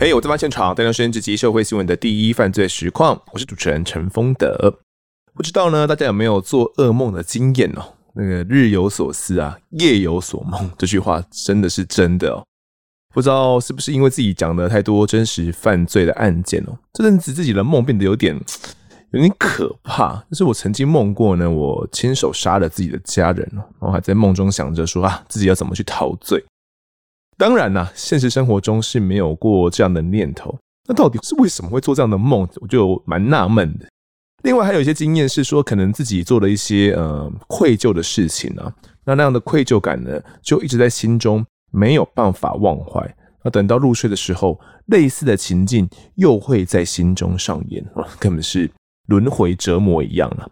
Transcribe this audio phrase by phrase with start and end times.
[0.00, 4.78] 嘿我在发现场带来声音直击社会新闻的第一犯罪实况，我是主持人陈丰德。
[5.34, 7.94] 不知道呢，大家有没有做噩梦的经验哦？
[8.14, 12.44] 那个日有所思啊，夜有所梦，这句话真的是真的哦。
[13.12, 18.38] 不知道是不是因为自己讲的太多真实犯罪的案件哦，这阵子自己的梦变得有点
[19.12, 20.22] 有点可怕。
[20.30, 26.44] 就是我曾经梦过呢，我亲手杀了自己的家人，然后还在梦中想着说啊，自己要怎么去陶醉。
[27.36, 30.58] 当然啦，现实生活中是没有过这样的念头。
[30.88, 32.48] 那到底是为什么会做这样的梦？
[32.56, 33.86] 我就蛮纳闷的。
[34.42, 38.72] 另外还有一些经验是说，可能自己做了一些呃愧疚的事情啊，
[39.04, 43.16] 那那样的愧疚感呢，就一直在心中没有办法忘怀。
[43.44, 47.84] 那等到入睡的时候，类似的情境又会在心中上演，
[48.18, 48.70] 根本是
[49.08, 50.48] 轮回折磨一样了。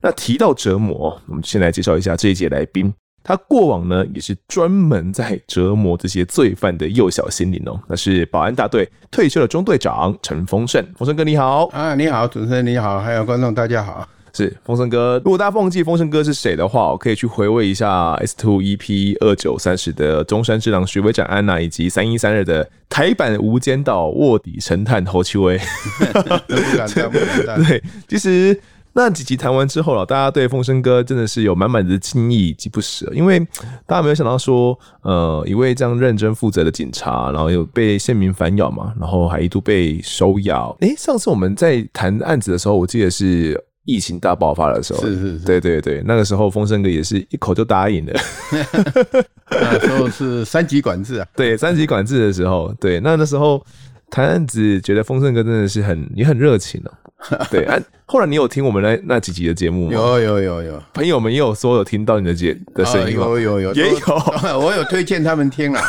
[0.00, 2.92] 那提到折磨，我们先来介绍一下这一届来宾。
[3.26, 7.80] 他过往呢，也是专门在折磨这些罪犯的幼小心灵哦。
[7.88, 14.06] 那是保安大队退休的中队长陈丰盛，丰盛哥你好啊，你好，主持人你好，还有观众大家好。
[14.34, 25.56] 是风声哥，如果大家忘记风声哥是谁的话，我可以去回味一下 S Two EP 二九三十的中山之狼徐伟展安娜，以及三一三二的台版无间道卧底神探侯秋威。
[25.56, 27.64] 不敢当， 不敢当。
[27.64, 28.60] 对，其实。
[28.96, 33.40] 那几集谈完之后了，大家对风声哥真的是有满满的敬意以及不舍，因为
[33.86, 40.72] 大家没有想到说，呃，一位这样认真负责的警察，然后又被县民反咬嘛，然后还一度被收押。
[40.78, 48.12] 诶，上次我们在谈案子的时候，我记得是疫情大爆发的时候，是是是，对对对，那个时候风声哥也是一口就答应了。
[49.50, 53.64] 那时候是三级管制啊， 对，三级管制的时候，对，那那时候
[54.10, 56.92] 谈案子，觉得风声哥真的是很也很热情哦。
[57.50, 59.92] 对啊， 后来你有听我们那那几集的节目吗？
[59.92, 63.24] 有有有有，朋友们也有说有听到你的节的声音吗？
[63.24, 65.80] 有有有，也有，我有推荐他们听了。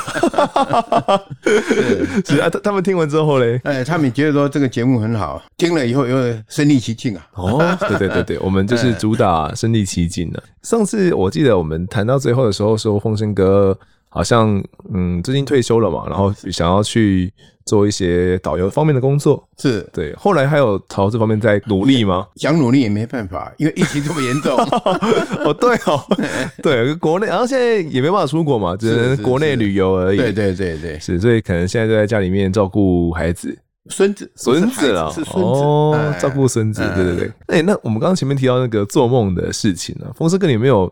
[2.25, 6.15] 是啊，他他们听完之后嘞，哎，他们觉得说这个节目很好，听了以后又
[6.47, 7.27] 身临其境啊。
[7.33, 10.41] 哦，对对对对，我们就是主打身临其境的。
[10.63, 13.77] 上次我记得我们谈到最后的时候说，风声哥
[14.15, 17.31] 好像嗯最近退休了嘛，然后想要去。
[17.67, 20.13] 做一些导游方面的工作，是对。
[20.15, 22.27] 后来还有朝这方面在努力吗？
[22.35, 24.55] 想努力也没办法，因为疫情这么严重。
[25.43, 25.99] 哦，对哦，
[26.61, 30.17] 对，国内，然后现在也没办法出国嘛，只能国内旅游而已。
[30.17, 33.57] 对对对对，是，所以可能现在就在家里面照顾孩子、
[33.89, 35.09] 孙子、孙子了。
[35.09, 36.83] 是孙子哦，照顾孙子。
[36.95, 37.31] 对对对。
[37.47, 40.87] 哎，那我们刚刚前面提到那个做梦的事情呢，丰盛哥，你有没有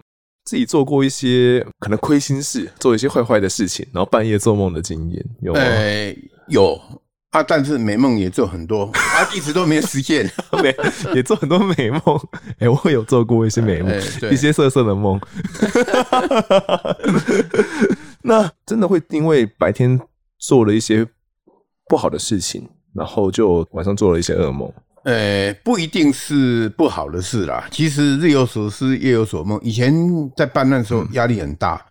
[0.46, 5.62] 自己做过一些可能亏心事，做一些坏坏的事情，然后半夜做梦的经验有吗？
[6.48, 6.80] 有
[7.30, 10.30] 啊，但是美梦也做很多 啊，一直都没有实现，
[10.62, 10.76] 没
[11.16, 12.02] 也做很多美梦。
[12.60, 15.20] 哎、欸，我有做过一些美梦，欸、一些色色的梦。
[18.22, 20.00] 那真的会因为白天
[20.38, 21.08] 做了一些
[21.88, 24.72] 不好的事情，然后就晚上做了一些噩梦？
[25.04, 27.68] 呃、欸，不一定是不好的事啦。
[27.72, 29.60] 其实日有所思，夜有所梦。
[29.62, 29.94] 以前
[30.36, 31.76] 在办案的时候，压力很大。
[31.76, 31.90] 嗯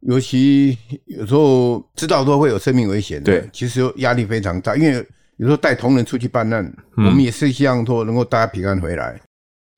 [0.00, 4.74] 尤其有时候知道说会有生命危险的，对，其实压力非常大。
[4.74, 4.94] 因为
[5.36, 6.64] 有时候带同仁出去办案，
[6.96, 9.20] 嗯、我们也是希望说能够大家平安回来，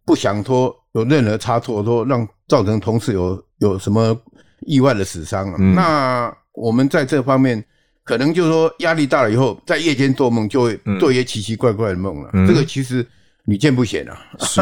[0.07, 4.17] 不想说有任何差错，说让造成同事有有什么
[4.61, 5.53] 意外的死伤。
[5.59, 7.61] 嗯、那我们在这方面
[8.05, 12.31] 可能就是说压力大了以后，在夜间做梦就会做一些奇奇怪怪的梦了。
[12.33, 13.07] 嗯、这个其实
[13.45, 14.61] 屡见不鲜啊，是，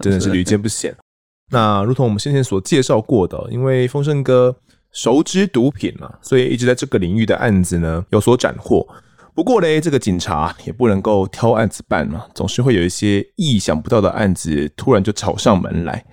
[0.00, 0.94] 真的是屡见不鲜。
[1.52, 4.56] 那如同我们先前所介绍过的，因为丰盛哥。
[4.92, 8.84] 熟知毒品嘛，所以一直在这个领域的案子呢有所斩获。
[9.36, 16.04] 不过嘞，这个警察也不能够挑案子办嘛，总是会有一些意想不到的案子突然就找上门来。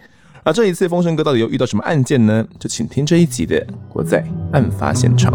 [0.48, 2.48] 那这一次丰盛哥到底又遇到什么案件呢？
[2.58, 3.60] 就请听这一集的
[3.94, 5.30] 《我在案发现场》。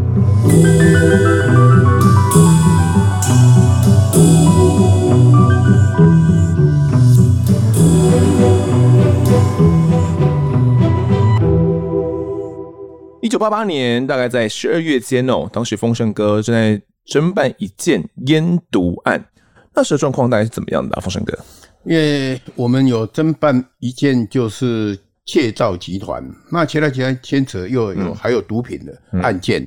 [13.20, 19.26] 一九八八年，大概在十二月间哦，当时丰盛哥正在侦办一件烟毒案，
[19.74, 21.00] 那时的状况大概是怎么样的啊？
[21.00, 21.38] 丰盛哥，
[21.84, 29.66] 因为我们有侦办一件就是窃盗集团，那窃盗集团牵扯又有还有毒品的案件，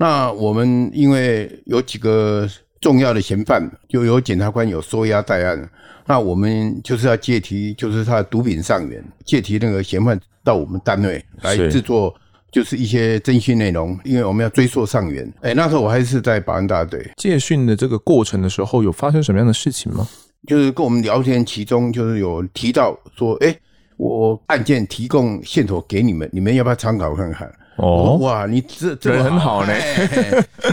[0.00, 2.48] 那我们因为有几个
[2.80, 5.70] 重要的嫌犯，就有检察官有收押在案，
[6.06, 12.14] 那我们就是要借题，就是他的毒品上源，借题那个嫌犯到我们单位来制作。
[12.50, 15.22] 就是一些侦讯内容，因为我们要追溯上源。
[15.42, 20.08] 哎、欸，那时候我还是在保安大队借讯的这个过程的时候，有发生什么样的事情吗？
[20.46, 23.60] 就是跟我们聊天，其中就是有提到说，哎、欸，
[23.96, 27.50] 我案件提供线索给你们，你们要不要参考看看？
[27.78, 29.72] 哦，哇，你这这人很好呢。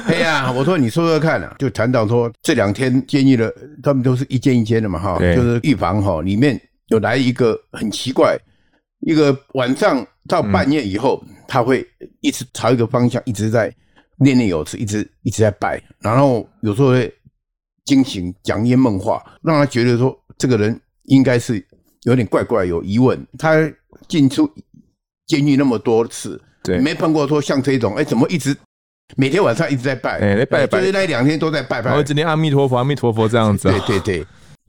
[0.08, 3.54] 哎呀，我说你说说看啊，就谈到说这两天监狱的，
[3.84, 8.36] 他们都是一间一间的嘛，哈，就是预防哈，里面有来一个很奇怪，
[9.02, 11.86] 一个晚上到半夜以后，他会
[12.22, 13.72] 一直朝一个方向一直在
[14.18, 17.14] 念念有词，一直一直在拜，然后有时候会
[17.86, 21.64] 惊醒，讲一些梦话，让他觉得说这个人应该是
[22.04, 23.26] 有点怪怪，有疑问。
[23.38, 23.56] 他
[24.08, 24.50] 进出
[25.28, 26.42] 监狱那么多次。
[26.64, 28.58] 对，没碰过说像这种，哎，怎么一直
[29.16, 33.70] 每天晚上一直在拜，哎，拜拜，就是那两天都在拜拜，然后今天阿弥陀佛，阿弥陀佛这样子。
[33.70, 34.26] 对对对，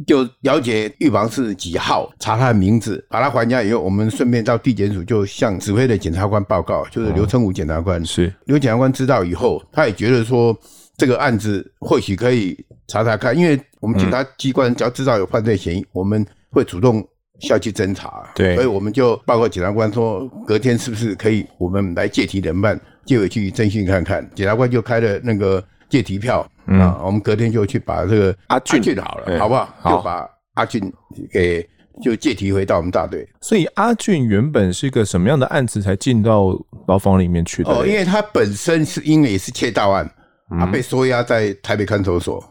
[0.07, 8.05] 就了解狱房是几号，查他的名字，把他还押以后，我们顺便到地检署就向指挥的检察官报告，就是刘成武检察官。
[8.05, 10.55] 是刘检察官知道以后，他也觉得说
[10.97, 12.57] 这个案子或许可以
[12.89, 17.07] 查查看，因为我们检察机关只要知道有犯罪嫌疑，我们会主动。
[17.39, 24.27] 下去侦查，对，所以我们就报告检察官说，隔天是不是可以我们来借题人办，借回去侦讯看看。
[24.35, 29.69] 检察官就开了那个借题票，嗯，我们隔天就去把这个阿俊好了，好不好？
[29.81, 30.91] 好，就把阿俊
[31.31, 31.63] 给
[32.03, 33.29] 就借题回到我们大队。
[33.43, 36.59] 所以阿俊原本是一个什么样的案子才进到
[36.89, 37.71] 牢房里面去的？
[37.71, 40.11] 哦，因为他本身是因为也是窃盗案，
[40.51, 42.45] 他被收押在台北看守所。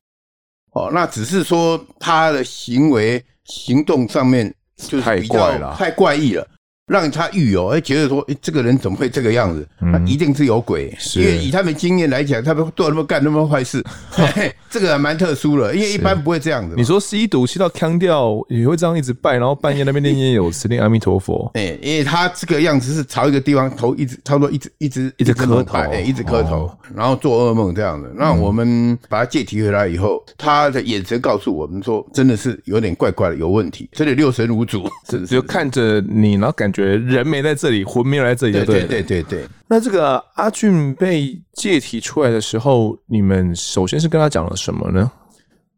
[0.72, 4.54] 哦，那只是说他的行为行动上面。
[4.78, 6.46] 就是太怪了太怪异了。
[6.88, 9.68] 让他狱友哎觉得说，哎，这个人怎么会这个样子？
[9.80, 13.84] 他一定是有鬼，因为以他们经验来讲，他们做那么干那么坏事，
[14.70, 16.76] 这个还蛮特殊的，因为一般不会这样子。
[16.78, 21.50] 你说吸毒吸到腔掉，也会这样一直拜，然后半夜那边念念有词念阿弥陀佛。
[21.56, 28.14] 哎，因为他这个样子是朝一个地方头一直差不多一直一直一直磕头，哎，一直磕头，然后做噩梦这样子。
[28.16, 34.88] 那我们把他借题回来以后，他的眼神告诉我们说，真的是有点怪怪的，有问题，真的六神无主，
[35.28, 36.86] 就看着你，然后感觉。
[36.86, 39.48] 得人没在这里，魂没有在这里，对对对对对。
[39.68, 45.12] 那这个阿俊被借体出来的时候，你们首先是跟他讲了什么呢？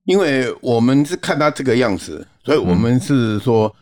[0.05, 3.73] 因为我们是看他这个样子，所以我们是说，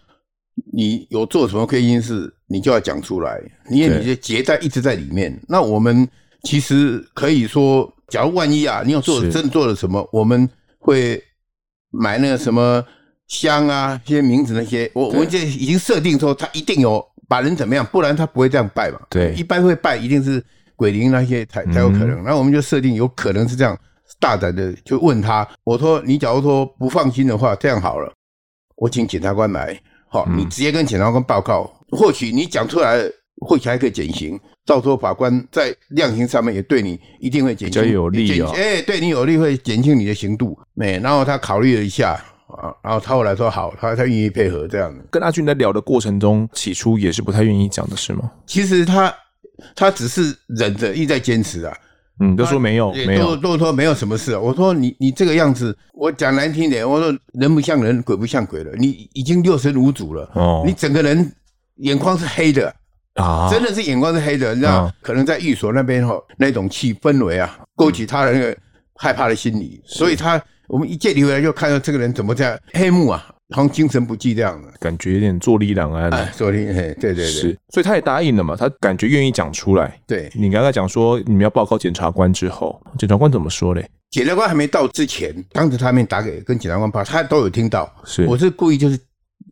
[0.73, 3.39] 你有做什么亏心事，你就要讲出来，
[3.69, 5.39] 因为你的结在一直在里面。
[5.47, 6.07] 那我们
[6.43, 11.21] 其实可以说，假如万一啊，你有做真做了什么，我们会
[11.91, 12.83] 买那个什么
[13.27, 17.05] 香啊，一些名字那些，我我们就已经设定说他一定有。
[17.27, 17.83] 把人怎么样？
[17.87, 18.99] 不然他不会这样拜嘛。
[19.09, 20.39] 对，一般会拜一定是
[20.75, 22.23] 鬼灵那些才才有可能。
[22.23, 23.75] 那、嗯、我们就设定有可能是这样，
[24.19, 25.47] 大胆的就问他。
[25.63, 28.13] 我说你假如说不放心的话，这样好了，
[28.75, 29.75] 我请检察官来，
[30.07, 31.67] 好，你直接跟检察官报告。
[31.91, 33.01] 嗯、或许你讲出来，
[33.43, 34.39] 或许还可以减刑。
[34.63, 38.51] 到时候法官在量刑上面也对你一定会减轻，比较有利哦。
[38.55, 40.55] 哎，对你有利，会减轻你的刑度。
[40.75, 42.23] 没，然后他考虑了一下。
[42.47, 45.03] 啊，然后他后来说好，他他愿意配合这样的。
[45.09, 48.31] 跟阿俊在聊的过程中，起初也是不太愿意讲的是吗？
[48.45, 49.13] 其实他
[49.75, 51.75] 他只是忍着，一直在坚持啊。
[52.19, 54.37] 嗯，都说没有，没有，都说没有什么事。
[54.37, 58.71] 我说你你这个样子，我讲难听点，我说人不像人，鬼不像鬼了。
[58.77, 61.29] 你已经六神无主了，哦，你整个人
[61.77, 62.73] 眼眶是黑的
[63.15, 64.53] 啊，真的是眼眶是黑的。
[64.53, 68.55] 你知道，可能在寓所那边哈，那种气氛围啊，勾起他的那个
[68.95, 70.41] 害怕的心理，所以他。
[70.67, 76.09] 我们一借题回来，就看到这个人怎么这样黑幕啊，好像精神不济这样的感觉，有点坐立难安。
[76.11, 79.99] 哎， 坐立，嘿，对对对，是，所以他也答应了嘛，他感觉愿意讲出来。
[80.07, 83.87] 对，你刚才讲说你们要报告检察官之后，检察官怎么说嘞？
[84.11, 87.91] 检察官还没到之前，当着他面打给跟检察官报，他都有听到。
[88.05, 88.97] 是，我是故意就是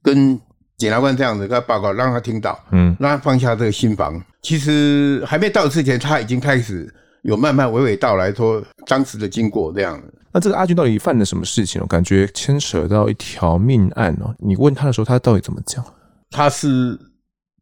[0.02, 0.40] 跟
[0.78, 4.20] 检察官这样子跟他报告，让他听到，嗯，让他放下这个心防。
[4.42, 6.92] 其实还没到之前，他已经开始
[7.24, 10.08] 有慢慢娓娓道来说当时的经过这样的。
[10.34, 11.80] 那这个阿俊到底犯了什么事情？
[11.80, 14.34] 我感觉牵扯到一条命案哦。
[14.40, 15.86] 你问他的时候，他到底怎么讲？
[16.32, 17.00] 他是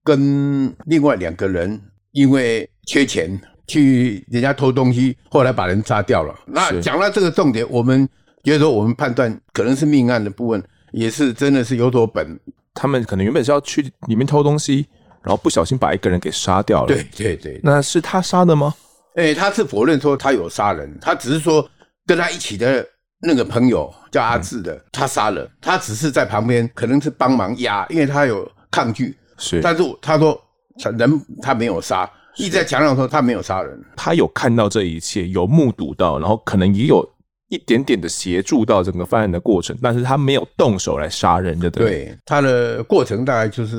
[0.06, 1.78] 跟另外两个人
[2.14, 3.38] 因为缺钱
[3.68, 6.34] 去人家偷东西，后来把人杀掉了。
[6.46, 8.08] 那讲到这个重点，我们
[8.42, 10.64] 觉得说我们判断可能是命案的部分，
[10.94, 12.40] 也是真的是有所本。
[12.74, 14.88] 他们可能原本是要去里面偷东西，
[15.22, 16.88] 然后不小心把一个人给杀掉了。
[16.88, 18.74] 对对对，那是他杀的吗？
[19.16, 21.70] 哎、欸，他是否认说他有杀人，他只是说。
[22.06, 22.86] 跟他一起的
[23.22, 29.16] 那个朋友叫阿志的，嗯、他杀了，他只是在旁边，可能是帮忙压，因为他有抗拒。
[29.38, 30.40] 是，但是他说
[30.98, 33.80] 人他没有杀，一直在强调说他没有杀人。
[33.96, 37.08] 他有看到这一切，有目睹到，然后可能也有
[37.50, 41.70] 一点点的协助到整个犯案的过程，但是他没有动手来杀人的。
[41.70, 43.78] 对，对，他的过程大概就是，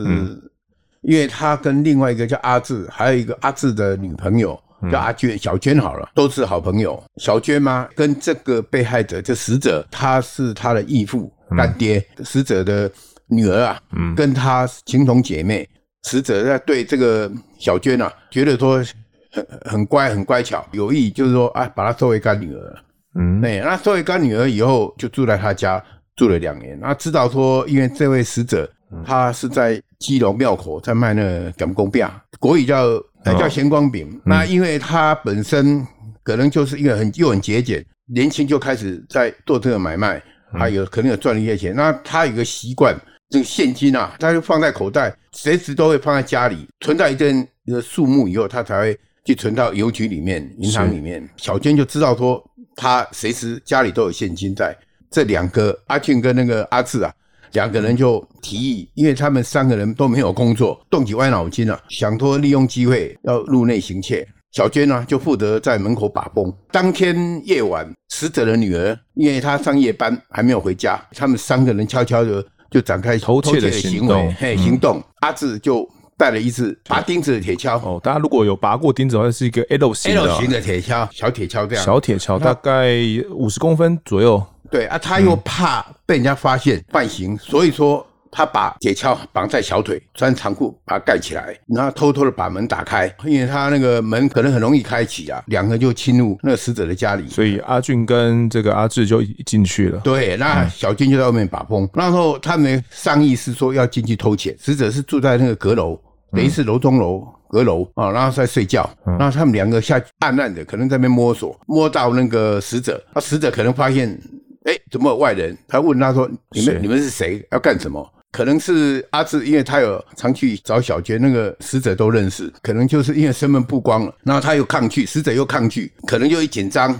[1.03, 4.61] 因为他跟另外一个叫阿志，还有一个阿志的女朋友。
[4.91, 7.03] 叫阿娟、小娟好了，都是好朋友。
[7.17, 12.05] 小娟嘛，跟这个被害者，这死者，他是他的义父、干爹。
[12.25, 12.91] 死者的
[13.29, 15.69] 女儿啊，嗯，跟他情同姐妹，
[16.03, 18.83] 死者在对这个小娟啊，觉得说
[19.31, 22.79] 很很乖很乖巧，有意就是说啊，把她收为干女儿。
[23.15, 25.83] 嗯，对，那收为干女儿以后，就住在他家
[26.17, 26.79] 住了两年。
[26.81, 28.69] 那知道说，因为这位死者
[29.05, 32.07] 他是在基隆庙口在卖那个咸公饼，
[32.39, 32.87] 国语叫
[33.25, 34.21] 叫咸光饼。
[34.25, 35.87] 那因为他本身
[36.23, 40.23] 可能就是一个很又很节俭，年轻就开始在做这个买卖。
[40.55, 42.95] 还有可能有赚了一些钱，那他有个习惯，
[43.31, 51.27] 这个现金啊，他就放在口袋，随时都会放在家里，存到一定的数目以后，他才会去存到邮局里面、银行里面。
[51.39, 52.45] 小娟就知道说，
[52.77, 54.77] 他随时家里都有现金在。
[55.11, 57.11] 这两个阿俊跟那个阿志啊，
[57.53, 64.27] 两个人就提议，因为他们三个人都没有工作，动起歪脑筋了，想多利用机会要入内行窃。
[64.53, 66.53] 小娟呢，就负责在门口把风。
[66.71, 74.37] 当天夜晚，死者的女儿，因为她上夜班还没有回家，他们三个人悄悄的就展开偷窃的行为。
[74.39, 74.99] 嘿，行动。
[74.99, 77.81] 嗯、阿志就带了一支拔钉子的铁锹。
[77.81, 81.83] 哦，大家如果有拔过钉子的话，是一个 L 型的 L 型的铁锹，小铁锹这样。
[81.83, 82.95] 小铁锹大概
[83.31, 84.45] 五十公分左右。
[84.73, 88.05] 对啊，他又怕被人家发现犯刑，所以说。
[88.35, 97.29] 他把铁锹绑在小腿，穿长裤把它盖起来，然后偷偷的把门打开，因为他那个门可能很容易开启啊，两个就侵入那个死者的家里。
[97.29, 100.01] 所以阿俊跟这个阿志就进去了。
[100.03, 101.87] 对，那小俊就在外面把风。
[101.93, 106.01] 然后他们商议是说要进去偷钱，死者是住在那个阁楼，
[106.33, 108.89] 等于是楼中楼阁楼啊，然后在睡觉。
[109.05, 114.19] 然后他们两个下去暗暗的，可能在那边摸索，摸到那个死者，啊，死者可能发现，
[114.65, 115.57] 哎，怎么有外人？
[115.69, 117.45] 他问他说：“你们你们是谁？
[117.51, 126.99] 要干什么？”可能是阿志，因为他有常去找小娟，那个死者都认识，可能就是因为身份曝光了，然后他又抗拒，死者又抗拒，可能就一紧张，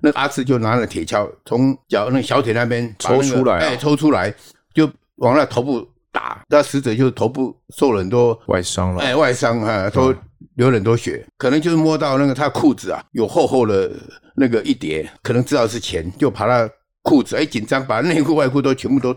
[0.00, 4.34] 那个阿志就拿了铁锹从脚那个小腿那边、那个、抽出来、啊，哎，抽出来
[4.74, 4.86] 就
[5.16, 10.14] 往那头部打，那死者就头部受了很多外伤了，哎，外伤啊，都
[10.56, 13.90] 流了很多血，嗯、可能就是摸到那个他裤子啊，有厚厚的
[14.34, 16.70] 那个一叠，可能知道是钱，就把他
[17.06, 19.16] 裤子哎紧张，把内裤外裤都全部都。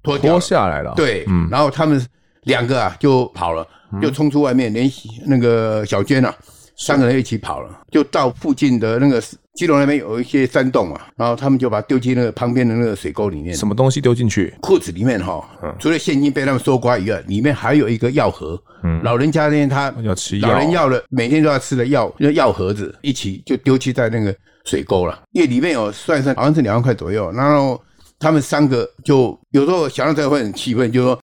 [0.00, 2.00] 脱脱下来了，对，嗯，然后他们
[2.44, 3.66] 两个啊就跑了，
[4.00, 4.88] 就冲出外面，连
[5.26, 6.32] 那个小娟啊，
[6.76, 9.20] 三个人一起跑了，就到附近的那个
[9.54, 13.54] 基隆那边有一些山洞啊，然后他们就把丢进那个旁边的那个水沟里面。
[13.56, 14.54] 什么东西丢进去？
[14.60, 15.44] 裤子里面哈，
[15.80, 18.58] 除了现金被他们搜刮以外，里面还有一个药盒。
[18.84, 24.34] 嗯，老人家那天他要吃药，老人要了，每天都要吃的药，那药盒子一起就丢弃在那个
[24.68, 27.82] 水沟了，因为里面有算算好像是两万块左右，然后。
[28.20, 31.16] 他们三个就有时候想到这个会很气愤，就说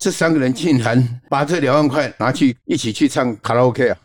[0.00, 3.96] 这三个人竟然把这两万块拿去一起去唱卡拉 OK 啊，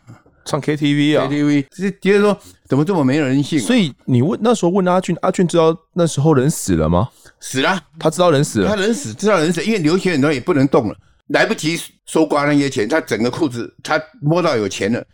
[0.44, 3.62] 唱 KTV 啊，KTV，是觉得说怎么这么没有人性啊？
[3.66, 7.08] 所以你问那时候问阿俊，阿俊知道那时候人死了吗？
[7.40, 10.96] 死了，他知道人死了，他人死，知道人死，因为流血很多也不能动了，
[11.30, 15.04] 来不及搜刮那些钱，他整个裤子他摸到有钱了，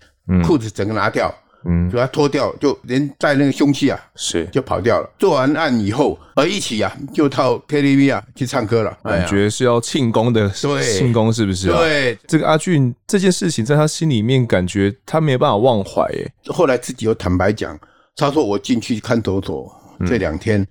[0.45, 1.29] 裤子整个拿掉。
[1.29, 1.46] 嗯，
[1.91, 5.11] 就他脱掉，就连带那个凶器啊，是就跑掉了。
[5.19, 8.97] 做完案以后，而一起啊，就到 KTV 啊去唱歌了。
[9.03, 11.69] 感觉是要庆功的，对，庆功是不是？
[11.69, 16.03] 对，这个阿俊这件事情在他心里面，感觉他没有办法忘怀。
[16.13, 16.33] 耶。
[16.47, 17.79] 后来自己又坦白讲，
[18.17, 19.71] 他说我进去看守所
[20.07, 20.67] 这两天，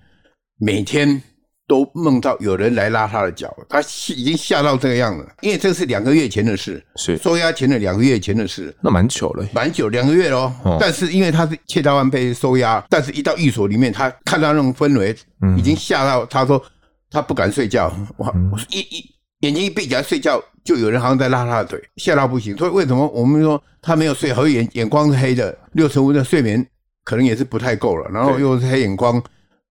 [0.60, 1.22] 每天。
[1.68, 3.82] 都梦到有人来拉他的脚，他
[4.16, 5.28] 已经吓到这个样子。
[5.42, 10.54] 因为这是两个月前的事，是收押前的两个月前的事，那蛮久了，蛮久两个月哦。
[10.64, 15.16] 哦但是因为他是窃盗案被收押，但是一到寓所里面，他看到那种氛围，
[15.58, 16.62] 已经吓到他说
[17.10, 17.92] 他不敢睡觉。
[18.18, 18.32] 哇，
[18.70, 22.56] 一一眼睛一闭起来睡觉，就有人好像在拉他的腿，吓到不行。
[22.58, 26.64] 所以为什么我们说他没有睡好，眼眼光是黑的，六成五的睡眠
[27.04, 29.20] 可能也是不太够了，然后又是黑眼光。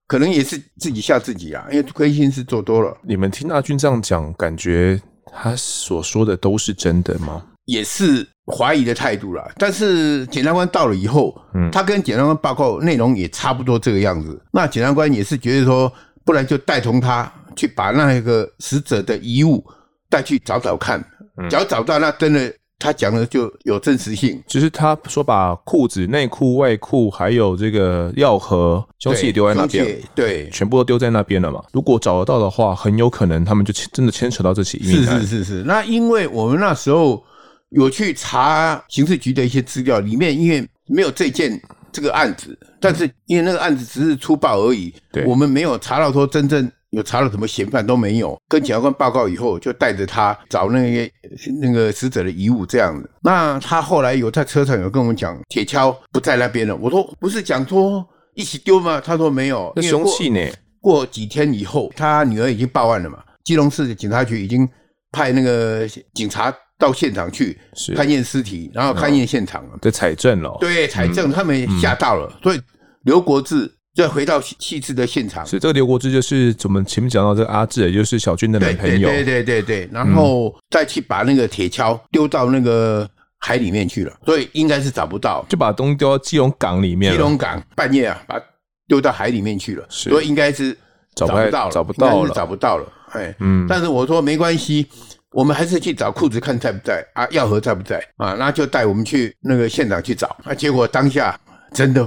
[0.07, 2.97] 可能也是自己吓自己啊，因为亏心事做多了。
[3.03, 5.01] 你们听阿军这样讲，感觉
[5.33, 7.43] 他所说的都是真的吗？
[7.65, 9.51] 也是怀疑的态度啦。
[9.57, 14.41] 但是检察官到了以后，嗯，他跟检察官报告内容也差不多这个样子。
[14.53, 15.91] 那检察官也是觉得说，
[16.25, 19.65] 不然就带同他去把那个死者的遗物
[20.11, 21.03] 带去找找看，
[21.49, 22.55] 只要找到那真的。
[22.85, 31.65] 他讲的就有真实性，就是他说把裤子、内裤、外裤，还有这个药盒、凶器也丢在那边，对，全部都丢在那边了嘛。
[31.73, 35.19] 如果找得到的话，很有可能他们就真的牵扯到这起命案。
[35.19, 37.25] 是是是是，那因为我们那时候
[37.71, 41.59] 有去查刑事局的一些资料，里面因为没有这件
[41.91, 46.71] 这个案子，但是因为那个案子只是粗暴而已，对，我们没有查到说真正。
[46.95, 51.13] 有查了什么嫌犯都没有，跟检察官报告以后，就带着他找那些
[51.61, 53.11] 那个死者的遗物这样子。
[53.23, 56.75] 那他后来有在车上有跟我们讲，铁锹不在那边了。
[56.77, 59.01] 我说不是讲说一起丢吗？
[59.05, 60.41] 他说没有，那凶器呢？
[60.81, 63.19] 过几天以后，他女儿已经报案了嘛。
[63.45, 64.69] 基隆市的警察局已经
[65.13, 67.59] 派那个警察到现场去
[67.95, 72.61] 勘验尸体，然后勘验现场了，对，采证了，对，采证，他们吓到了，所以
[73.05, 75.47] 刘国志就回到弃置的现场。
[75.47, 83.09] 是这个刘国志，就是我们前面讲到这个阿志，也就是小军的男朋友，对对对对，然后再去把那个铁锹丢到那个。
[83.47, 87.13] 海里面去了，所以应该是找不到，就把东西丢到基隆港里面。
[87.13, 88.45] 基隆港半夜啊，把它
[88.89, 90.75] 丢到海里面去了，所以应该是
[91.15, 92.91] 找不到了，找不到了，找不到了。
[93.11, 94.87] 哎，嗯，但是我说没关系，
[95.31, 98.35] 我们还是去找裤子看在不在啊，药盒在不在啊？
[98.39, 100.35] 那就带我们去那个现场去找。
[100.45, 101.39] 啊，结果当下
[101.75, 102.03] 真的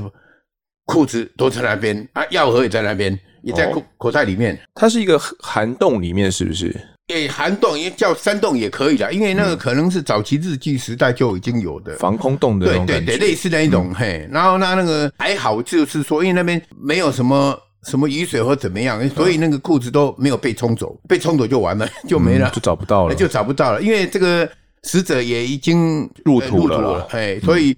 [0.87, 4.57] 裤子都在那边啊，药盒也在那边，也在口口袋里面。
[4.73, 6.75] 它是一个涵洞里面，是不是？
[7.09, 14.27] 诶，涵洞也叫山洞也可以啦，因为那个可能是早期日据时代就已经有的防空洞的，对对对，类似那一种嘿。
[14.31, 23.81] 然后那那个还好，就是说，因为那边没有什么什么雨水或怎么样，所以那个裤子都没有被冲走，被冲走就完了，就没了，就找不到了，就找不到了。
[23.81, 24.49] 因为这个
[24.83, 27.73] 死者也已经入土了，嘿，所以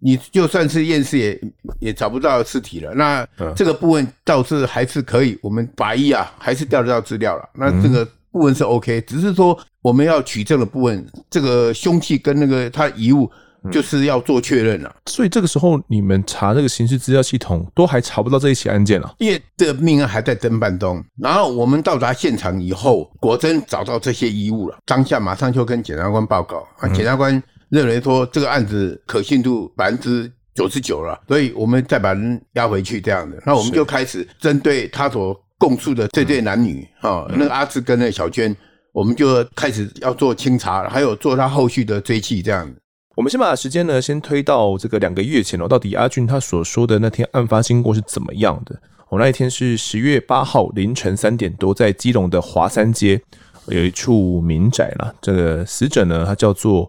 [0.00, 1.40] 你就算是验尸也
[1.80, 2.92] 也找不到尸体了。
[2.94, 7.48] 那这个部分倒是还是可以，我们法医啊还是调得到资料了。
[7.54, 8.08] 那这个。
[8.30, 13.28] 部分是 OK，只是说我们要取证的部分，这个凶器跟那个他遗物，
[13.72, 14.94] 就是要做确认了。
[15.06, 21.02] 所以这个时候你们查这个刑事资料系统，都还查不到这一起案件了，因为这个命案还在侦办中。
[21.16, 33.36] 然后我们到达现场以后，果真找到这些遗物了，当下马上就跟检察官报告啊，检察官认为说这个案子可信度百分之九十九了，所以我们再把人押回去这样的。
[33.44, 35.38] 那我们就开始针对他所。
[35.60, 38.56] 供述的这对男女啊，那个阿志跟那个小娟，
[38.92, 42.72] 我们就开始要做清查，还有做他后续的追缉这样。
[43.16, 48.80] 我们先把时间呢，先推到这个两个月前哦，到底阿俊他所说的那天案发经过是怎么样的？
[49.08, 53.20] 哦，那一天是十月八号凌晨三点多，在基隆的华山街
[53.66, 55.12] 有一处民宅啦。
[55.20, 56.88] 这个死者呢，他叫做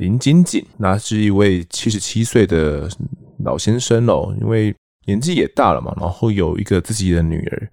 [0.00, 2.88] 林金锦，那是一位七十七岁的
[3.44, 7.70] 老先生哦，因为年纪也大了嘛，然后有一个自己的女儿。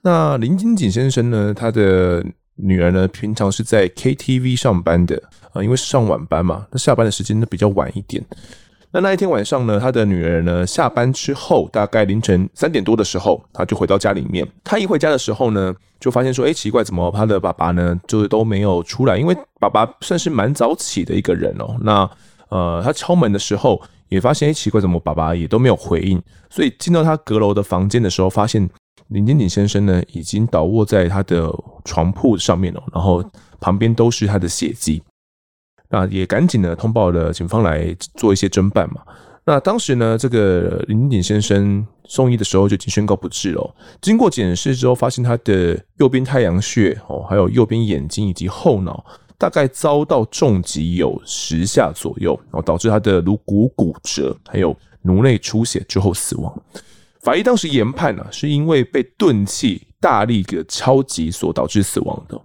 [0.00, 1.52] 那林金锦先生呢？
[1.52, 5.20] 他的女儿呢，平常是在 KTV 上班的
[5.52, 8.24] 啊，因为是上晚班嘛，那下班的时间呢比较晚一点。
[8.92, 14.46] 那那一天晚上呢，他的女儿呢下班之后，大概凌晨三点多的时候，他就回到家里面。
[14.62, 19.16] 他一回家的时候呢，就发现说，哎，奇怪，怎么他的爸爸呢，就是都没有出来？
[19.16, 21.74] 因为爸爸算是蛮早起的一个人哦。
[21.80, 22.10] 那
[22.50, 26.22] 呃，他敲门的时候也发现，哎，奇怪，怎么爸爸也都没有回应？
[26.50, 28.68] 所以进到他阁楼的房间的时候，发现。
[29.08, 31.52] 林金锦先生呢，已经倒卧在他的
[31.84, 33.22] 床铺上面了，然后
[33.60, 35.02] 旁边都是他的血迹。
[35.90, 39.02] 那也赶紧的通报了警方来做一些侦办嘛。
[39.46, 43.74] 那当时呢，这个林鼎先生送医的时候就已经宣告不治了。
[44.00, 49.04] 经过检视之后，发现他的右边太阳穴哦，还有右边眼睛以及后脑
[49.36, 56.62] 大概遭到重击有十下左右，然后导致他的颅骨骨折，还有颅内出血之后死亡。
[57.20, 62.40] 法医当时研判呢、啊，是因为被钝器大力的敲击所导致死亡的。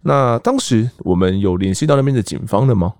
[0.00, 2.94] 那当时我们有联系到那边的警方的吗？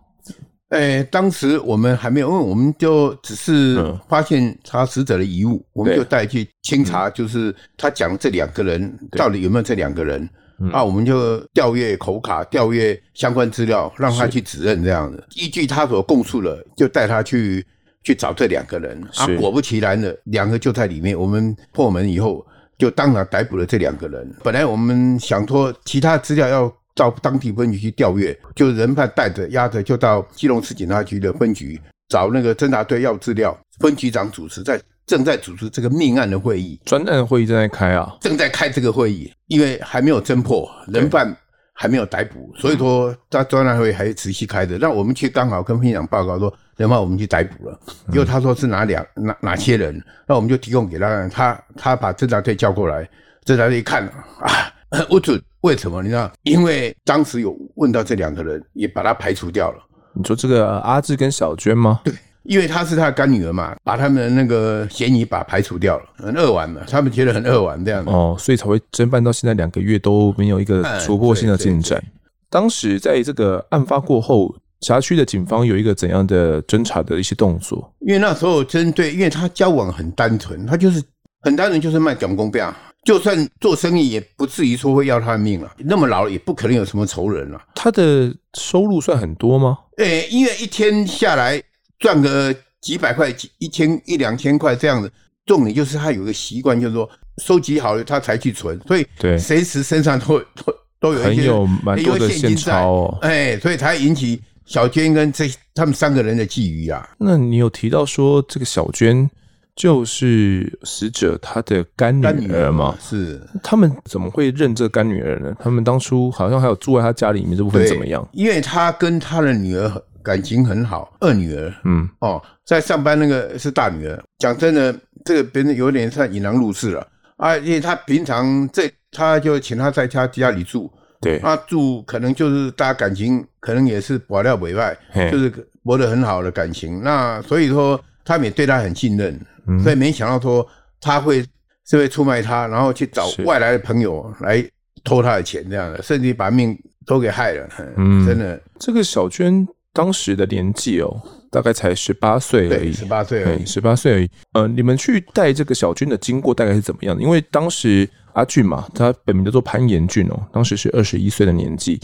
[0.70, 10.28] 诶、欸，当时我们还没有，因为我们就只是发现他死者的遗物，嗯、我们就带去清查，就是他讲这两个人到底有没有这两个人。
[10.72, 15.26] 啊我们就调阅口卡，调阅相关资料，让他去指认这样的。
[15.34, 17.66] 依据他所供述的，就带他去。
[18.06, 21.18] 去找这两个人啊，果不其然的，两个就在里面。
[21.18, 22.46] 我们破门以后，
[22.76, 24.30] 就当场逮捕了这两个人。
[24.42, 33.56] 本来我们想说，其他资料要到当地分局去调阅，就人派带着押着，就到基隆市警察局的分局找那个侦查队要资料。
[33.80, 41.36] 分局长主持在正在组织这个命案的会议，专案会议正在开啊，正在开这个会议，因为还没有侦破人犯。
[41.76, 44.78] 还没有逮捕，所以说他专案会还持续开着。
[44.78, 47.76] 那我们去刚好跟分局长报告说，人犯我们去逮捕了。
[48.12, 51.28] 因为他说是哪两哪哪些人，那我们就提供给他。
[51.28, 53.02] 他他把侦查队叫过来，
[53.44, 54.72] 侦查队一看啊，
[55.08, 55.40] 不准。
[55.62, 56.02] 为什么？
[56.02, 56.30] 你知道？
[56.42, 59.78] 因为当时有问到这两个人，也把他排除掉了。
[60.12, 62.00] 你说这个阿志跟小娟吗？
[62.04, 62.12] 对。
[62.44, 72.04] 因为她是他的干女儿嘛，把他们的那个嫌疑把排除掉了，很恶玩嘛，他们觉得很恶玩这样哦，所以才会侦办到现在两个月都没有一个突破性的进展。
[72.50, 77.90] 当时在这个案发过后，辖区的警方有一个怎样的侦查的一些动作？
[78.00, 81.02] 因为那时候针对，因为他交往很单纯，他就是
[81.40, 82.70] 很单纯，就是卖蒋公标，
[83.04, 85.72] 就算做生意也不至于说会要他的命了。
[85.78, 87.60] 那么老了也不可能有什么仇人了。
[87.74, 89.78] 他的收入算很多吗？
[89.98, 91.62] 诶，因为一天下来。
[92.00, 95.10] 赚个几百块、几一千一两千块这样子，
[95.46, 107.08] 重点就是他有个习惯，就是说收集好了他才去存，所以对，随时身上都会都 都有一些很有蛮多的现钞哦，哎，所以才引起小娟跟这他们三个人的觊觎啊。
[107.16, 109.30] 那你有提到说这个小娟
[109.76, 112.94] 就是死者他的干女儿嘛？
[113.00, 115.54] 是，他们怎么会认这干女儿呢？
[115.58, 118.26] 他们当初好像还有住在他家里面，这部分怎么样？
[118.32, 119.90] 因为他跟他的女儿
[120.22, 124.22] 感情很好，二女儿，嗯，哦，在上班那个是大女儿。
[124.38, 127.06] 讲真的，这个别人有点像引狼入室了
[127.36, 130.88] 啊，因为他平常这他就请他在他家里住，
[131.20, 134.96] 对，他住可能就是大家感情可能也是保料委外，
[135.32, 137.02] 就是博得很好的感情。
[137.02, 139.38] 那所以说他们也对他很信任。
[139.82, 140.66] 所以没想到说
[141.00, 141.44] 他会
[141.86, 144.64] 是会出卖他，然后去找外来的朋友来
[145.02, 147.68] 偷他的钱这样的，甚至把命都给害了。
[147.96, 148.60] 嗯，真的。
[148.78, 154.28] 这个小娟当时的年纪哦，大概才十八岁而已，十八岁而已，十八岁而已。
[154.52, 157.22] 呃，你们去带这个小娟的经过大概是怎么样的？
[157.22, 162.00] 因为当时阿俊嘛，他本名叫做潘延俊哦，当时是二十一岁的年纪。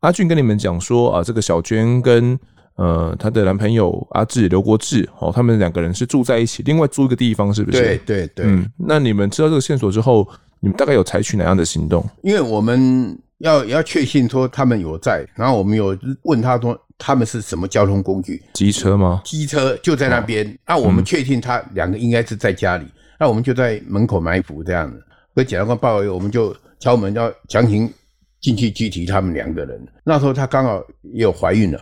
[0.00, 2.38] 阿俊跟你们讲说啊，这个小娟跟
[2.78, 7.78] 呃，她的男朋友阿志刘国志哦，他们两个人是住在一起，另外租一个地方，是不是？
[7.78, 8.46] 对对对。
[8.46, 10.26] 嗯，那你们知道这个线索之后，
[10.60, 12.08] 你们大概有采取哪样的行动？
[12.22, 18.40] 因为我们要要确信说他们有在，然后我们有问他说他们是什么交通工具？
[18.54, 19.22] 机车吗？
[19.24, 20.46] 机车就在那边。
[20.64, 25.04] 那、哦啊、我们确定他两个应该是在家里，嗯、那我们就在门口埋伏这样子。
[25.34, 27.92] 跟检察官报告，我们就敲门要强行
[28.40, 29.84] 进去拘提他们两个人。
[30.04, 30.80] 那时候她刚好
[31.12, 31.80] 也有怀孕了。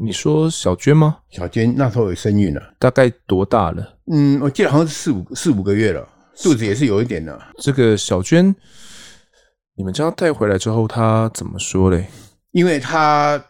[0.00, 1.18] 你说小娟吗？
[1.28, 3.84] 小娟那时候有身孕了，大概多大了？
[4.06, 6.08] 嗯，我记得好像是四五四五个月了，
[6.40, 7.36] 肚子也是有一点的。
[7.58, 8.54] 这个小娟，
[9.74, 12.06] 你们将她带回来之后，她怎么说嘞？
[12.52, 13.44] 因为她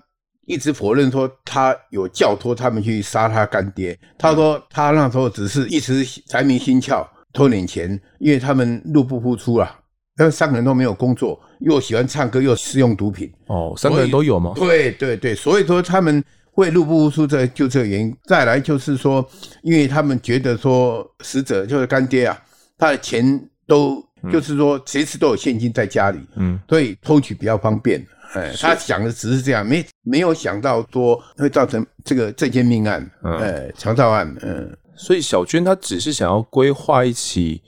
[0.46, 3.98] 一直否认说她有教唆他们去杀她干爹。
[4.16, 9.78] 她说她那时候只是一时财迷心窍偷点钱，因为他们入不敷出啊，
[10.16, 13.30] 他们三个人都没有工作，又喜欢唱歌，又使用毒品。
[13.48, 14.54] 哦，三个人都有吗？
[14.56, 16.24] 对对对，所以说他们。
[16.59, 18.12] 会入不敷出，这就这个原因。
[18.25, 19.25] 再来就是说，
[19.62, 22.37] 因为他们觉得说死者就是干爹啊，
[22.77, 28.05] 他的钱都就是说随时都有现金在家里，嗯，所以偷取比较方便。
[28.35, 34.77] 哎，他想的只是这样，没没有想到说会造成这个这件命案，哎，强盗案，嗯。
[34.97, 37.62] 所以小娟她只是想要规划一起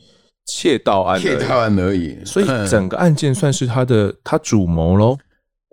[0.46, 2.18] 窃盗案，窃盗案而已。
[2.24, 5.16] 所以整个案件算是他的他主谋喽。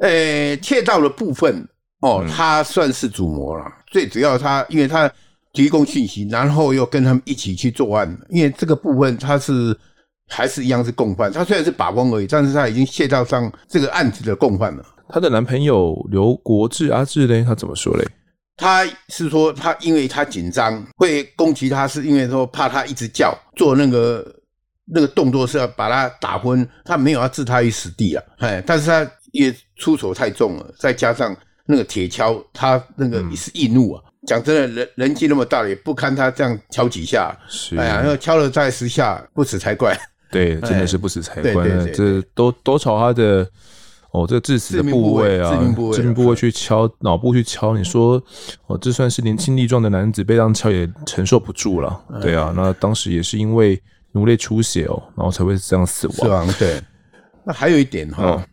[0.03, 1.67] 呃，窃盗的部分。
[2.01, 3.65] 哦，他算是主谋了。
[3.88, 5.12] 最主要，他因为他
[5.51, 8.07] 提供信息，然后又跟他们一起去作案。
[8.29, 9.75] 因为这个部分，他是
[10.27, 11.31] 还是一样是共犯。
[11.31, 14.86] 他虽然是把风而已，但是他已经卸到上这个案子的共犯了。
[15.10, 17.43] 他的男朋友刘国志阿志呢？
[17.43, 18.07] 他怎么说嘞？
[18.57, 24.23] 他是说，他因为他紧张，会攻击他，是因为说怕他一直叫做那个
[24.86, 28.23] 那个动作是要把他打昏，他没有要置他于死地啊。
[28.38, 31.36] 哎，但是他也出手太重了，再加上。
[31.67, 34.01] 那个铁锹，他那个也是易怒啊！
[34.25, 37.38] 讲、嗯、真的，人人气那么大，也不堪他这样敲几下。
[37.49, 39.93] 是，哎呀，要敲了再十下，不死才怪。
[40.32, 41.67] 对，真的是不死才怪。
[41.93, 43.45] 这都都朝他的
[44.12, 47.75] 哦，这个致死的部位啊，致命部位，致命部位去敲脑部去敲。
[47.77, 48.21] 你说
[48.67, 52.01] 哦，这算是年轻力壮的男子被这样敲也承受不住了。
[52.21, 53.77] 对啊，那当时也是因为
[54.13, 56.15] 颅内出血哦，然后才会这样死亡。
[56.15, 56.82] 死亡对。
[57.43, 58.43] 那还有一点哈、哦，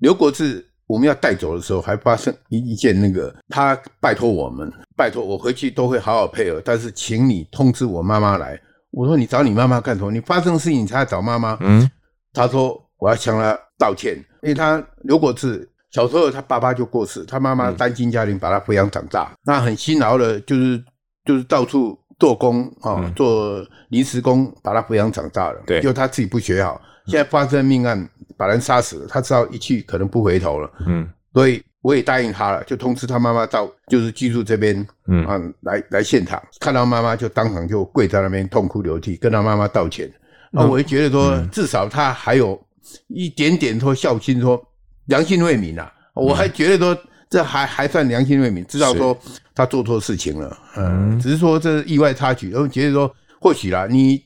[0.00, 0.66] 刘、嗯、国志。
[0.92, 8.60] 我们要带走的时候，还发生一一件那个，他拜托我们，拜托我回去都会好好配合，但是请你通知我妈妈来。
[8.90, 10.12] 我说你找你妈妈干什么？
[10.12, 11.56] 你发生事情你才要找妈妈。
[11.60, 11.90] 嗯，
[12.34, 20.84] 他说我要向他道歉，因为他如果是小时候他爸爸就过世，他妈妈单亲家庭把他抚养长大，嗯、那很辛劳的，就是
[21.24, 25.62] 就是到处做工啊，嗯、做临时工把他抚养长大了。
[25.66, 28.08] 对，就他自己不学好，现在发生命案。
[28.34, 35.24] 把人杀死了，他知道一去可能不回头了，嗯，所以我也答应他了，就通知他妈妈到就是居住这边，嗯。
[35.26, 40.10] 啊，来来现场，看到妈妈就当场就跪在那边痛哭流涕，跟他妈妈道歉。
[40.50, 42.60] 那、嗯、我也觉得说，嗯、至少他还有
[43.06, 44.60] 一点点说孝心，说
[45.04, 46.98] 良心未泯啊，嗯、我还觉得说
[47.30, 49.16] 这还还算良心未泯，知道说
[49.54, 54.20] 他做错事情了，嗯，只是说这是意外插曲，然后觉得说或许啦，你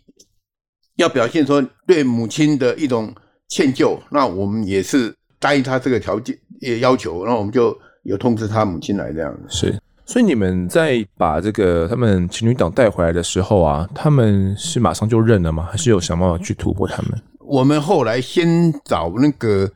[0.96, 3.14] 要表现说对母亲的一种。
[3.48, 9.42] 歉疚，那我们也是答应他这个条件也要求，然后我们就有通知他母亲来这样子。
[9.48, 15.68] 是，所以你们在把这个他们情侣档带回来的时候啊，他们是马上就认了吗？
[15.70, 17.22] 还是有想办法去突破他们？
[17.38, 19.70] 我们后来先找那个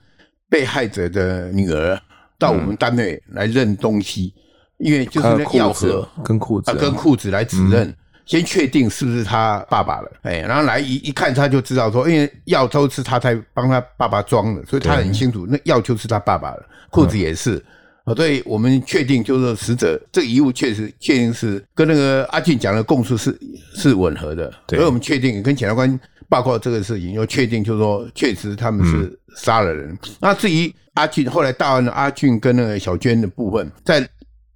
[0.49, 1.97] 被害者的女儿
[2.41, 4.35] 到我们单位来认东西，
[4.81, 7.87] 嗯、因为就是那钥匙跟裤子、啊，跟裤子来指认。
[7.87, 7.95] 嗯
[8.27, 17.63] 先确定是不是他爸爸了，哎，然后来一一看他就知道说，因为药都是他才帮他爸爸装的，所以他很清楚那药就是他爸爸了，裤子也是。
[18.05, 23.39] 哦，所以我们确定就是死者这个遗物确实确定是跟那个阿俊讲的供述是
[23.75, 29.99] 是吻合的，所以我们确定跟检察官报告这个事情，又确定就是说确实他们是杀了人。
[30.19, 34.09] 那至于阿俊后来到案的阿俊跟那个小娟的部分，在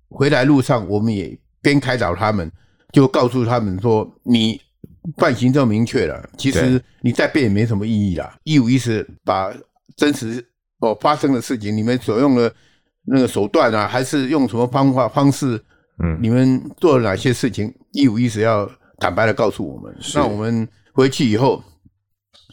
[0.09, 2.51] 回来路上我们也边开导他们。
[2.95, 4.59] 就告诉他们说，你
[5.19, 8.39] 犯行这么明确了，其实你再辩也没什么意义啦。
[8.45, 9.53] 一五一十把
[9.97, 10.43] 真实
[10.79, 12.55] 哦发生的事情，你们所用的
[13.05, 15.61] 那个手段啊，还是用什么方法方式，
[16.05, 19.93] 嗯，你们做了哪些事情，一五一十要坦白的告诉我们。
[20.15, 21.61] 那我们回去以后，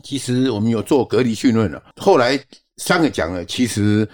[0.04, 1.82] 其实我们有做隔离讯问了。
[1.98, 2.38] 后来
[2.78, 4.08] 三个讲了，其实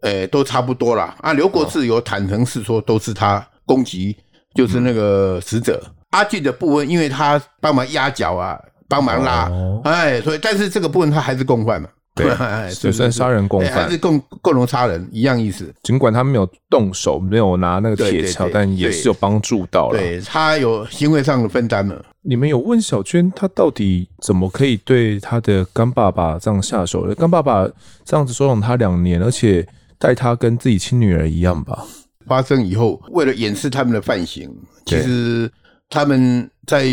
[0.00, 1.16] 呃都差不多啦。
[1.20, 4.16] 啊，刘国志有坦诚是说都是他攻击。
[4.56, 12.26] 就是那个死者、嗯、阿俊的部分，因为他帮忙压脚啊，帮忙拉，哦、哎，所以但是这个部分他还是共犯嘛，对，
[12.82, 15.72] 也算杀人共犯，还是共共同杀人一样意思。
[15.82, 19.98] 尽管他没有动手，没有拿那个铁锹，但也是有帮助到了。
[19.98, 22.04] 对，他有行为上的分担了。
[22.28, 27.14] 你们有问小娟，他到底怎么可以对他的干爸爸这样下手的？
[27.14, 27.68] 干爸爸
[28.04, 29.64] 这样子收养他两年，而且
[29.96, 31.84] 待他跟自己亲女儿一样吧？
[32.26, 34.50] 发生以后，为了掩饰他们的犯行，
[34.84, 35.50] 其实
[35.88, 36.84] 他们在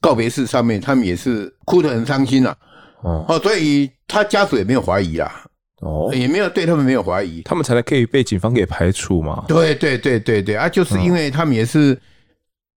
[0.00, 2.56] 告别式上面，他们也是哭得很伤心啊。
[3.02, 5.30] 哦，所以他家属也没有怀疑啊。
[5.80, 9.44] 哦，也没有对他们没有怀疑，他们才可以被警方给排除嘛。
[9.48, 11.98] 对对对对对啊，就是因为他们也是，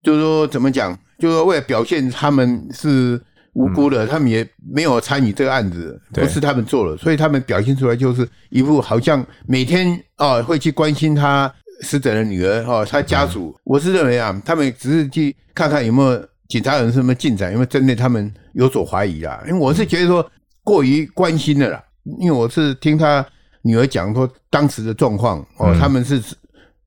[0.02, 3.22] 就是说怎么讲，就是说为了表现他们是
[3.54, 11.54] 无辜的，他们也没有参与这个案子，不是他们做的，所以他们表现出来就是一副好像每天啊会去关心他。
[11.82, 19.44] 死者的女儿哈，他家属，我是认为啊，他们只是去看看有没有警察有什么进展，有没有针对他们有所怀疑啦。
[19.48, 20.26] 因为我是觉得说
[20.64, 21.84] 过于关心的啦，
[22.20, 23.26] 因为我是听他
[23.62, 26.22] 女儿讲说当时的状况哦，他们是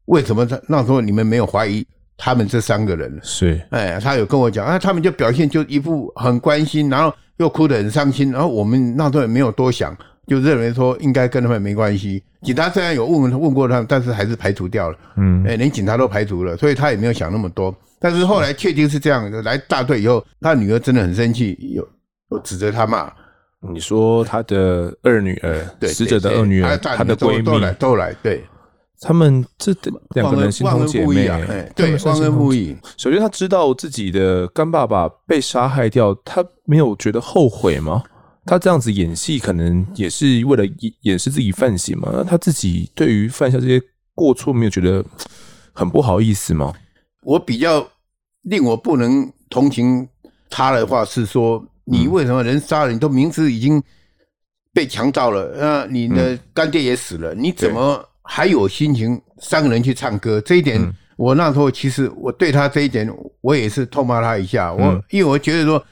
[0.07, 3.19] 为什么他那时候你们没有怀疑他们这三个人？
[3.23, 9.97] 是，哎，他有跟我讲啊，他们就表现就一副很关心，然后又哭得很伤心，然后我们那时候也没有多想。
[10.29, 14.99] 就认为说应该跟他们没关系，警察虽然有问问过他们，但是还是排除掉了。
[15.17, 17.75] 嗯，哎，连警察都排除了，所以他也没有想那么多。
[17.99, 21.89] 但是后来确定是这样的，来大队以后，他女儿真的很生气，有
[22.31, 23.11] 有指责他骂。
[23.73, 28.45] 你说他的二女儿，对死者的二女儿，她的闺蜜都来都来，对，
[29.01, 29.75] 他们这
[30.15, 32.77] 两个人心同姐妹，哎，对，忘恩负义。
[32.97, 38.05] 首先他知道自己的干爸爸被杀害掉，他没有觉得后悔吗？
[38.49, 42.09] 他这样子演戏，可能也是为了掩掩饰自己犯行嘛？
[42.15, 43.79] 那他自己对于犯下这些
[44.15, 45.05] 过错，没有觉得
[45.75, 46.73] 很不好意思吗？
[47.25, 47.87] 我比较
[48.45, 50.09] 令我不能同情
[50.49, 52.95] 他的话是说，你为什么人杀人？
[52.95, 53.83] 你都明知已经
[54.73, 60.41] 被强盗了，那你的干爹也死了，你怎么还有心情三个人去唱歌？
[60.41, 60.81] 这一点，
[61.19, 63.07] 我那时候其实我对他这一点，
[63.43, 64.73] 我也是痛骂他一下。
[64.73, 65.85] 我因为我觉得说。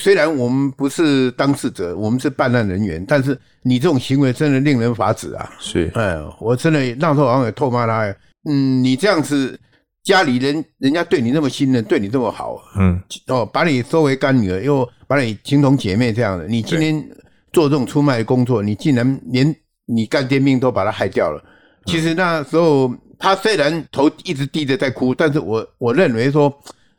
[0.00, 5.52] 虽然我们不是当事者，我们是办案人员，但是你这种行为真的令人发指啊！
[5.60, 8.04] 是，哎，我真的那时候好像也痛骂他。
[8.48, 9.60] 嗯，你这样子，
[10.02, 16.98] 家里人人家对你那么信任，对你这么好，嗯，哦，把你收为干女儿，又把你情同姐妹这样的，你今天
[17.52, 21.44] 做这种出卖的工作，你竟然连你干爹命都把他害掉了。
[21.84, 26.50] 其实那时候他虽然头一直低着在哭，但是我我认为说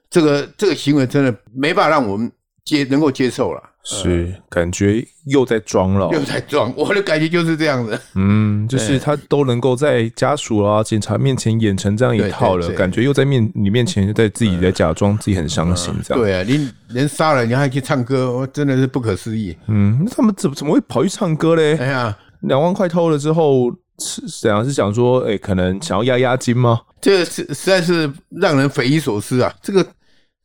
[0.08, 2.32] 这个这个行为真的没办法让我们。
[2.64, 8.00] 接能够接受了，是感觉又在装了，又在装，我的感觉就是这样子。
[8.16, 16.24] 嗯，就是他都能够在家属啊、警察面前演成这样一套了，感觉又在面你面前在自己在假装自己很伤心这样。
[16.24, 19.58] 对啊，你人杀了你还去唱歌，我真的是不可思议。
[19.68, 21.76] 嗯，那他们怎么怎么会跑去唱歌嘞？
[21.78, 24.64] 哎呀，两万块偷了之后是怎样？
[24.64, 26.80] 是想说，哎，可能想要压押金吗？
[27.02, 29.52] 这个是实在是让人匪夷所思啊！
[29.64, 29.84] 这个。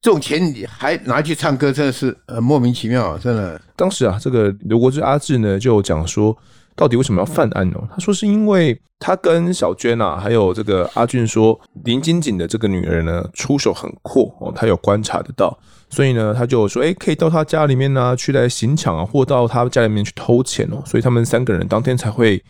[0.06, 3.18] 这种钱你还拿去唱歌，真的是呃莫名其妙！
[3.18, 3.60] 真的。
[3.74, 6.38] 当时啊，这个刘国志阿志呢就讲说，
[6.76, 7.76] 到底为什么要犯案呢？
[7.90, 15.58] 他说是因为他跟小娟啊，还有这个阿俊说，林金锦的这个女儿呢出手很阔哦，他有观察得到，
[15.90, 22.40] 所以呢他就说，哎，可以到他家里面呢、去来行抢啊，或到他家里面去偷钱哦，所以他们三个人当天才会。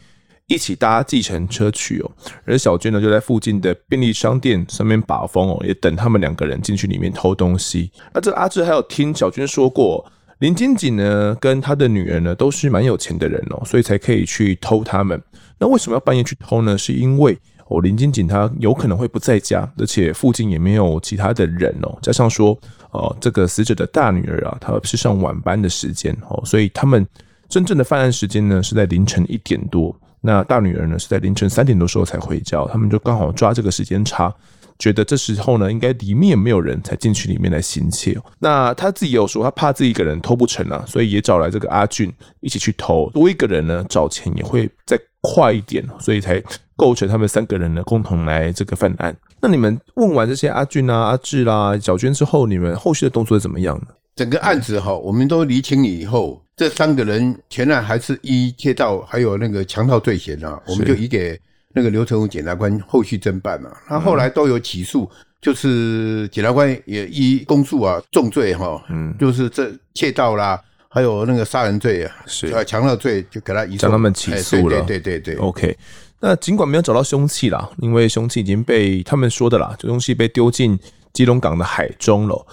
[0.47, 2.11] 一起搭计程车去哦，
[2.45, 7.91] 而小娟呢就在附近的便利商店上面把风哦，也等他们两个人进去里面偷东西。
[8.15, 10.05] 那这阿志还有听小娟说过，
[10.39, 15.21] 林金锦呢跟他的女儿呢都是蛮有钱的人哦，所以才可以去偷他们。
[15.59, 16.79] 那为什么要半夜去偷呢？
[16.79, 21.99] 是因为哦，林金锦他有可能会不在家，而且附近也没有其他的人哦。
[22.01, 22.57] 加上说，
[22.93, 27.05] 哦，这个死者的大女儿啊，她是上晚班的时间哦，所以他们
[27.49, 29.93] 真正的犯案时间呢是在凌晨一点多。
[30.27, 34.35] 那大女儿呢是在凌晨三点多时候才回家，他们就刚好抓这个时间差。
[34.79, 38.19] 觉得这时候呢，应该里面没有人才进去里面来行窃。
[38.41, 43.09] 那他自己有说，他怕自己一个人偷不成啊，所以也找来这个阿俊一起去偷。
[43.11, 46.43] 多一个人呢，找钱也会再快一点，所以才
[46.77, 49.17] 构成他们三个人呢共同来这个犯案。
[49.41, 53.87] 那你们问完这些阿俊啊、阿志啦、小娟之后，你们后续的动作是怎么样呢？
[54.17, 61.39] 整个案子哈，我们都厘清以后，这三个人前来还是一窃盗还有那个强盗罪嫌啊，我们就移给。
[61.79, 72.51] 那个刘成武检察官后续侦办嘛，他后来都有起诉，嗯、就是检察官也依公诉啊，重罪哈，嗯，就是这窃盗啦，还有那个杀人罪啊，是。
[72.65, 75.77] 强盗罪，就给他移送，将他们起诉了，对对对对，OK。
[76.19, 80.79] 那尽管没有找到凶器啦，因为凶器已经被他们说的啦，这东西被丢进
[81.13, 82.47] 基隆港的海中了。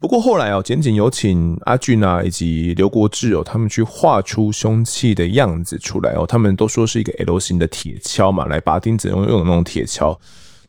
[0.00, 6.24] 不过后来哦，检警有请阿俊啊，以及刘国志哦，他们去画出凶器的样子出来哦。
[6.24, 10.16] 他们都说是一个 L 型的铁锹嘛，来拔钉子用用的那种铁锹。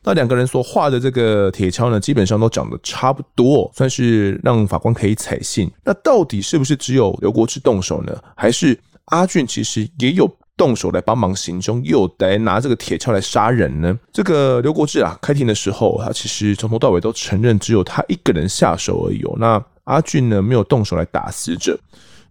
[0.02, 5.70] 那两个人所画的这个铁锹呢，基本上都长得差不多，算是让法官可以采信。
[5.84, 8.12] 那到底是不是只有刘国志动手呢？
[8.34, 10.28] 还是阿俊其实也有？
[10.60, 13.98] 动手来帮忙行凶，又来拿这个铁锹来杀人呢？
[14.12, 19.34] 这个刘国志啊，开庭的时候，他其实从头到尾都承认只有他一个人下手而已哦。
[19.38, 21.80] 那阿俊呢，没有动手来打死者。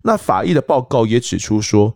[0.03, 1.91] 那法医的报告也指出说，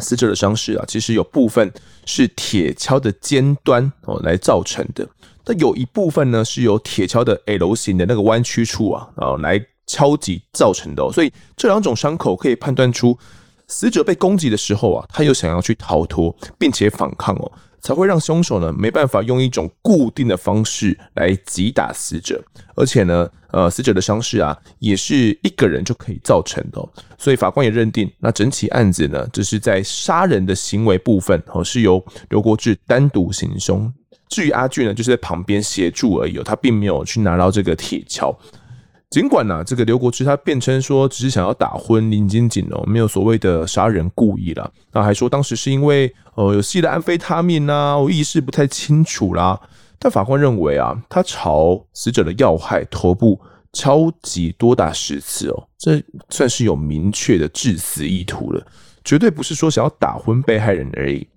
[0.00, 1.72] 死者的伤势啊，其实有部分
[2.06, 5.08] 是铁锹的尖端哦来造成的，
[5.46, 11.08] 那有一部分呢是由铁锹的 L 型的那个弯曲处啊，啊来敲击造成的。
[11.12, 13.16] 所以这两种伤口可以判断出。
[13.72, 22.44] 死者被攻击的时候啊，他又想要去逃脱，并且反抗哦，才会让凶手呢没办法用一种固定的方式来击打死者。
[22.76, 26.86] 而且呢，呃，死者的伤势啊，也是一个人就可以造成的。
[27.16, 33.90] 所以法官也认定，那整起案子呢，就是在杀人的行为部分哦，是由刘国志单独行凶。
[34.28, 38.34] 至于阿俊呢，就是在旁边协助而已，他并没有去拿到这个铁锹。
[39.12, 44.70] 尽管呢、这个刘国志他辩称说只是想要打昏林金锦哦，没有所谓的杀人故意啦。
[44.90, 49.60] 那还说当时是因为呃有吸了安非他命呐，我意识不太清楚啦。
[49.98, 53.38] 但法官认为啊，他朝死者的要害头部
[53.74, 58.66] 敲击多达十次哦，这算是有明确的致死意图了，
[59.04, 61.28] 绝对不是说想要打昏被害人而已。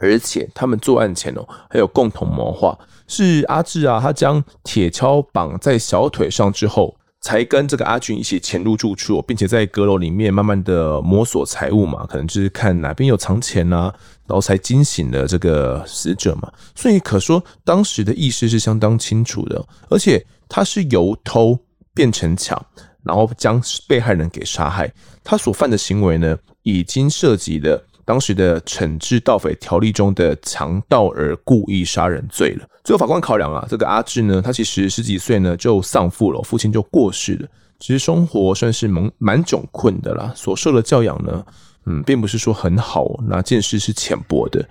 [0.00, 6.96] 而且他们作案前哦，还有共同谋划，是阿志啊，他将铁锹绑在小腿上之后。
[7.22, 13.94] 才跟这个阿俊一起潜入住处，并且在阁楼里面慢慢的摸索财物嘛，可能就是看哪边有藏钱啊，
[14.26, 16.52] 然后才惊醒了这个死者嘛。
[16.74, 21.58] 所以可说当时的意识是相当清楚的，而且他是由偷
[21.94, 22.60] 变成抢，
[23.04, 24.92] 然后将被害人给杀害。
[25.22, 27.80] 他所犯的行为呢，已经涉及了。
[28.04, 32.66] 当时的惩治盗匪条例中的强盗而故意杀人罪了。
[32.84, 40.32] 最后法官考量啊，这个阿志呢，他其实十几岁呢就丧父了，父亲就过世了，其实生活算是蛮蛮窘困的啦。
[40.34, 41.44] 所受的教养呢，
[41.86, 44.68] 嗯，并不是说很好，那见识是浅薄的。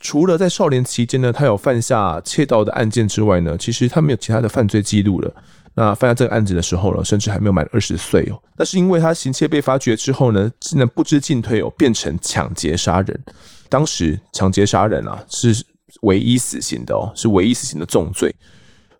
[0.00, 5.34] 除了在少年期间呢，他有犯下窃盗的案件之外呢，其实他没有其他的犯罪记录了。
[5.80, 8.42] 那犯下这个案子的时候呢，甚至还没有满二十岁哦。
[8.56, 13.24] 那是因为他行窃被发觉之后呢，竟然不知进退哦，变成抢劫杀人。
[13.68, 15.54] 当时抢劫杀人啊是
[16.00, 18.34] 唯一死刑的哦，是唯一死刑的重罪。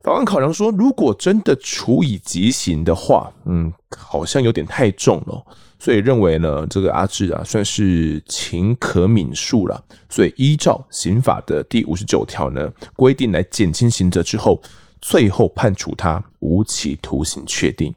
[0.05, 5.45] 法官考量说，如果真的处以极刑的话，嗯，好像有点太重了，
[5.81, 9.83] 所以认为呢，这个阿志啊算是情可悯恕了。
[10.09, 14.63] 所以依照刑法的第五十九条呢，规定来减轻刑责之后。
[15.01, 17.95] 最后判处他无期徒刑确定。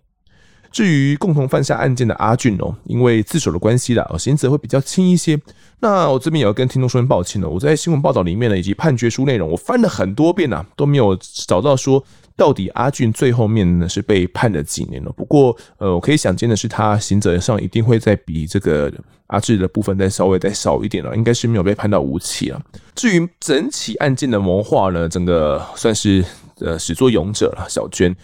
[0.71, 5.37] 至于共同犯下案件的阿俊哦，因为自首的关系啦，刑责会比较轻一些。
[5.81, 7.49] 那我这边也要跟听众说声抱歉了。
[7.49, 11.13] 我在新闻报道里面呢，以及判决书内容，我翻了很多遍呐，都没有
[11.45, 12.01] 找到说
[12.41, 15.11] 到底阿俊最后面呢是被判了几年了。
[15.11, 18.91] 不过呃，我可以想见的是，他刑责上一定会再比这个
[19.27, 22.59] 阿志的部分再稍微再少一点了，应该是没有被判到无期了。
[22.95, 26.25] 至于整起案件的谋划呢，整个算是。
[26.63, 28.15] 呃，始作俑者了，小娟，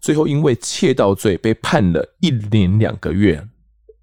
[0.00, 3.46] 最后因为窃盗罪被判了一年两个月。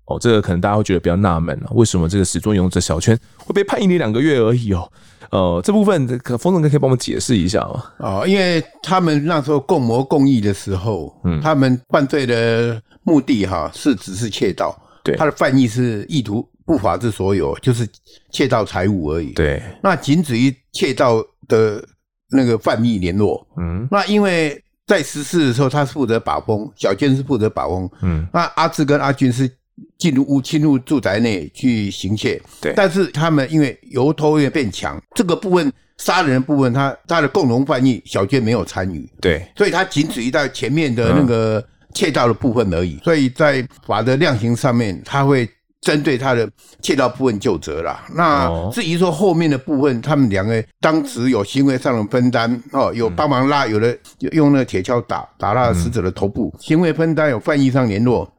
[0.10, 4.92] 哦，这个可能大家会觉得比较纳闷了，为什么这个始作俑者小圈会被判一年两个月而已哦？
[5.32, 7.84] 呃，这部分可风筝哥可以帮我们解释一下吗？
[8.00, 17.88] 哦，因为他们那时候共谋共议的时候，嗯，他们犯罪的目的哈是只是窃盗，对，他的犯意是意图不法之所有，就是
[18.32, 19.34] 窃盗财物而已。
[19.34, 21.84] 对，那仅止于窃盗的。
[22.32, 23.44] 那个犯意联络。
[23.58, 27.90] 嗯，那因为在十四的时候，他是负责把风，小娟是负责把风。
[28.04, 29.50] 嗯，那阿志跟阿军是
[29.98, 32.42] 进入屋、侵入住宅内去行窃。
[32.62, 39.10] 对，但是他们因为由偷越变强，这个部分杀人的部分，他他的共同犯意，小娟没有参与。
[39.22, 41.64] 对，所以他仅止于在前面的那个
[41.94, 42.96] 窃盗的部分而已。
[42.96, 45.50] 嗯、所以在法的量刑上面，他会。
[45.82, 46.46] 针对他的
[46.82, 47.98] 窃盗部分就责了。
[48.14, 53.98] 那至于说后面的部分，他们两个当时有行为上的分担哦，有帮忙拉，有的
[54.34, 58.30] 用那个铁锹打打那死者的头部，行为分担有犯意上联络，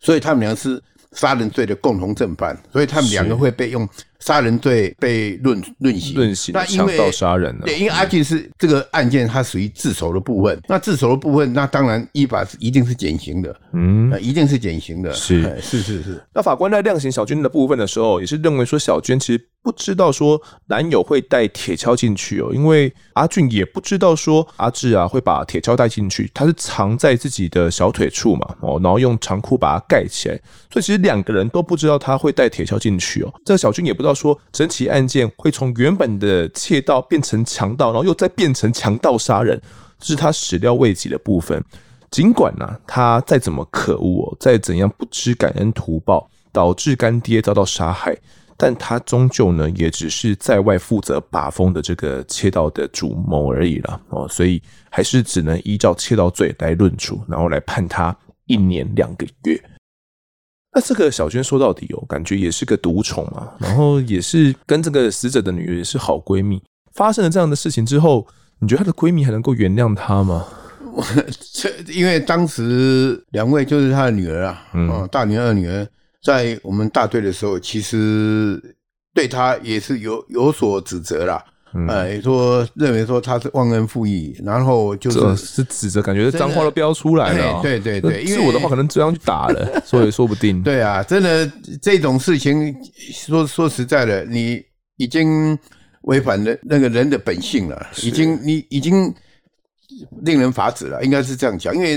[0.00, 0.82] 所以他们两个是
[1.12, 3.88] 杀人罪的共同正犯，所以他们两个会被用。
[4.20, 7.62] 杀人罪被论论刑，论刑，那因为杀人了。
[7.64, 10.54] 对，因为阿俊是这个案件，它属于自首的部分。
[10.58, 15.10] 嗯、那自首的部分，那当然依法是一定是减刑的，嗯，一定是减刑的。
[15.14, 16.22] 是是是是。
[16.34, 30.40] 那法官在量刑小军的部分的时候，也是认为说小军其实不知道说男友会带铁锹进去哦，因为阿俊也不知道说阿志啊会把铁锹带进去，他是藏在自己的小腿处嘛，哦，然后用长裤把它盖起来，
[30.70, 33.32] 所以其实两个人都不知道他会带铁锹进去哦。
[33.44, 34.10] 这个小俊也不知道。
[34.20, 39.58] 说整起案件会从原本的窃盗变成强盗，然后又再变成强盗杀人，
[39.98, 41.64] 这是他始料未及的部分。
[42.10, 48.14] 尽管呢、他再怎么可恶哦，再怎样不知感恩图报，导致干爹遭到杀害，
[48.62, 59.58] 但他终究呢，也只是在外负责把风的这个窃盗的主谋而已了哦，所以还是只能依照窃盗罪来论处，然后来判他一年两个月。
[60.74, 66.62] 那这个小娟说到底哦，感觉也是个独宠啊，然后也是跟这个死者的女儿也是好闺蜜。
[66.92, 68.26] 发生了这样的事情之后，
[68.58, 70.46] 你觉得她的闺蜜还能够原谅她吗？
[71.54, 75.88] 这因为当时两位就是她的女儿啊，嗯，大女儿、二女儿
[76.22, 78.60] 在我们大队的时候，其实
[79.14, 81.44] 对他也是有有所指责啦。
[81.72, 87.62] 嗯，哎，说认为说他是忘恩负义，然后就是是指责，感觉脏话都飙出来了、喔。
[87.62, 90.60] 对对对，因为我的话可能这样去打了， 所以说不定。
[90.64, 91.48] 对啊，真的
[91.80, 92.74] 这种事情，
[93.12, 94.60] 说说实在的，你
[94.96, 95.56] 已经
[96.02, 99.14] 违反了那个人的本性了，已经你已经
[100.22, 101.72] 令人发指了，应该是这样讲。
[101.72, 101.96] 因为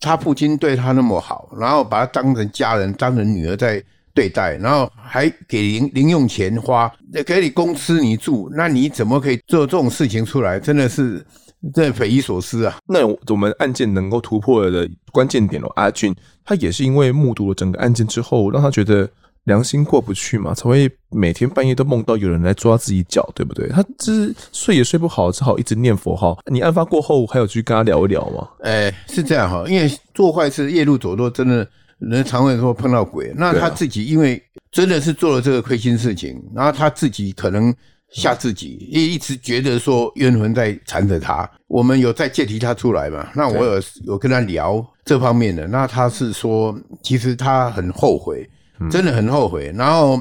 [0.00, 3.82] 他父亲对他那么好，然后把他当成家人，当成女儿在。
[4.14, 6.92] 对待，然后还给零零用钱花，
[7.24, 10.58] 给你公司你住，那你怎么可以做这种事情出来？
[10.58, 11.24] 真的是，
[11.72, 12.78] 这匪夷所思啊！
[12.88, 16.12] 那我们案件能够突破的关键点哦，阿俊
[16.44, 19.08] 他也是因为目睹了整个案件之后，让他觉得
[19.44, 23.68] 良心过不去嘛，才会每天半夜都梦到有人来抓自己脚，对不对？
[23.68, 26.38] 他就是睡也睡不好，只好一直念佛号。
[26.46, 28.48] 你案发过后还有去跟他聊一聊吗？
[28.60, 31.68] 哎，是这样哈，因为做坏事夜路走多，真的。
[32.00, 37.74] 人常会说碰到鬼，那他自己因为真的是做了这个亏心事情，然后他自己可能
[38.12, 41.50] 吓自己，一一直觉得说冤魂在缠着他。
[41.66, 43.28] 我们有在借题他出来嘛？
[43.34, 46.72] 那我有有跟他聊这方面的，那他是说
[47.02, 48.48] 其实他很后悔，
[48.90, 49.72] 真的很后悔。
[49.76, 50.20] 然后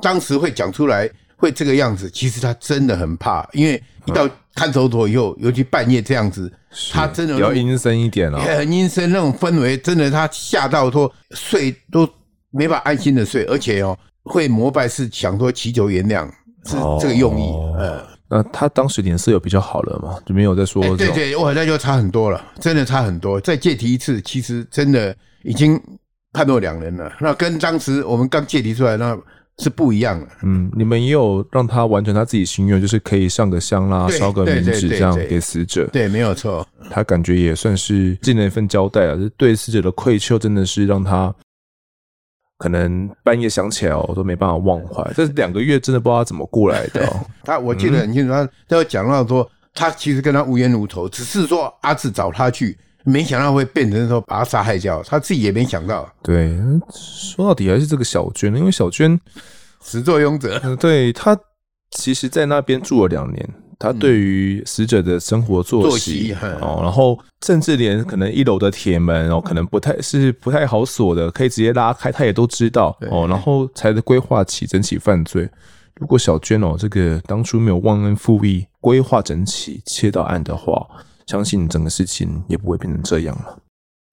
[0.00, 6.52] 当时会讲出来会这个样子，其实他真的很怕，因为一到看守所以后，尤其半夜这样子。
[6.92, 12.06] 他真的比较阴森一点哦，很阴森那种氛围，真的他吓到说睡都
[12.50, 16.28] 没法安心的睡，而且哦会膜拜是想说祈求原谅，
[16.66, 17.50] 是这个用意。
[17.78, 20.18] 呃，那他当时脸色有比较好了嘛？
[20.26, 20.94] 就没有再说。
[20.94, 23.40] 对对，我好像就差很多了，真的差很多。
[23.40, 25.80] 再借题一次，其实真的已经
[26.32, 27.12] 判若两人了。
[27.20, 29.18] 那跟当时我们刚借题出来那。
[29.60, 30.28] 是不一样的。
[30.44, 35.84] 嗯，你们也有让他完成他自己心愿，就是可以上个香啦，烧个冥纸这样给死者。
[35.92, 36.64] 对，没有错。
[36.88, 41.34] 他感觉也算是尽了一份交代啊，就对死者的愧疚真的是让他
[42.58, 45.12] 可能半夜想起来哦，都没办法忘怀。
[45.14, 47.12] 这两个月真的不知道他怎么过来的。
[47.42, 52.78] 他我记得很清楚，他他有讲到说，他其实跟他无冤无仇，只是说阿志找他去。
[53.08, 56.06] 没想到会变成说把他杀害掉，他自己也没想到。
[56.22, 56.54] 对，
[56.94, 59.18] 说到底还是这个小娟，因为小娟
[59.82, 60.76] 始作俑者。
[60.76, 61.36] 对，他
[61.90, 63.48] 其实在那边住了两年，
[63.78, 75.48] 他对于死者的生活作息哦，然后甚至连可能一楼的铁门哦，可能不太是不太好锁的，可以直接拉开，他也都知道哦，然后才规划起整起犯罪。
[75.94, 80.86] 如果小娟哦，这个当初没有忘恩负义，规划整起切到案的话。
[81.28, 83.56] 相信整个事情也不会变成这样了。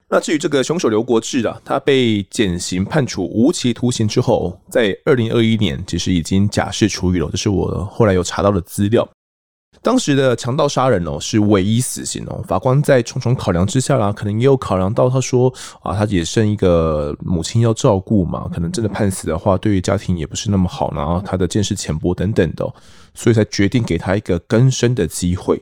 [0.08, 7.28] 那至于这个凶手刘国志啊，他被减刑判处无期徒刑之后，在二零二一年其实已经假释出狱了。
[7.32, 9.08] 这是我后来有查到的资料。
[9.82, 15.52] 当时的强盗杀人哦是唯一死刑哦，法官在重重考量之下啦，可能也有考量到他说
[15.82, 22.66] 啊，他也剩一个母亲要照顾嘛，可能真的判死的话，对于家庭也不是那么好，然后他的见识浅薄等等的，
[23.14, 25.62] 所以才决定给他一个更生的机会。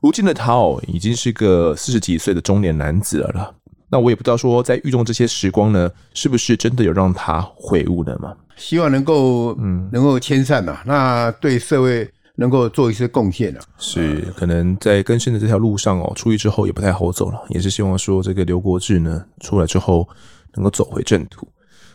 [0.00, 3.50] 如今的他哦，已经是个四十几岁的中年男子了啦。
[3.92, 8.34] 那我也不知道说，在狱中这些时光呢，是不是真的有让他悔悟了吗？
[8.56, 13.60] 希望能够，嗯，能够迁善呐，那对社会能够做一些贡献啊。
[13.78, 20.08] 是，可能在更生的这条路上哦，出狱之后也不太好走了，也是希望说这个刘国志呢出来之后
[20.54, 21.46] 能够走回正途。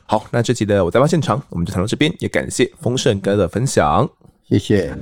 [0.05, 4.07] 好，那这集的我在案发现场我们就谈到这边，也感谢丰盛哥的分享，
[4.49, 4.93] 谢谢。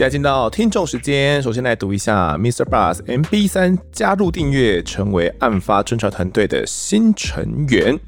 [0.00, 2.64] 接下来进到听众时间，首先来读一下 Mr.
[2.64, 8.00] Bus MB 三加入订阅，成为案发侦查团队的新成员。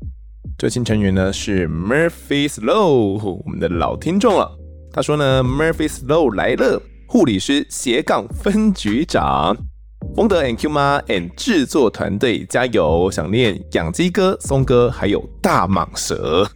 [0.56, 4.50] 这新成员呢是 Murphy Slow，我们的老听众了。
[4.90, 9.54] 他说呢，Murphy Slow 来了，护理师斜杠分局长，
[10.16, 13.10] 风德 and Q 妈 and 制作团队加油！
[13.10, 16.48] 想念养鸡哥、松哥还有大蟒蛇。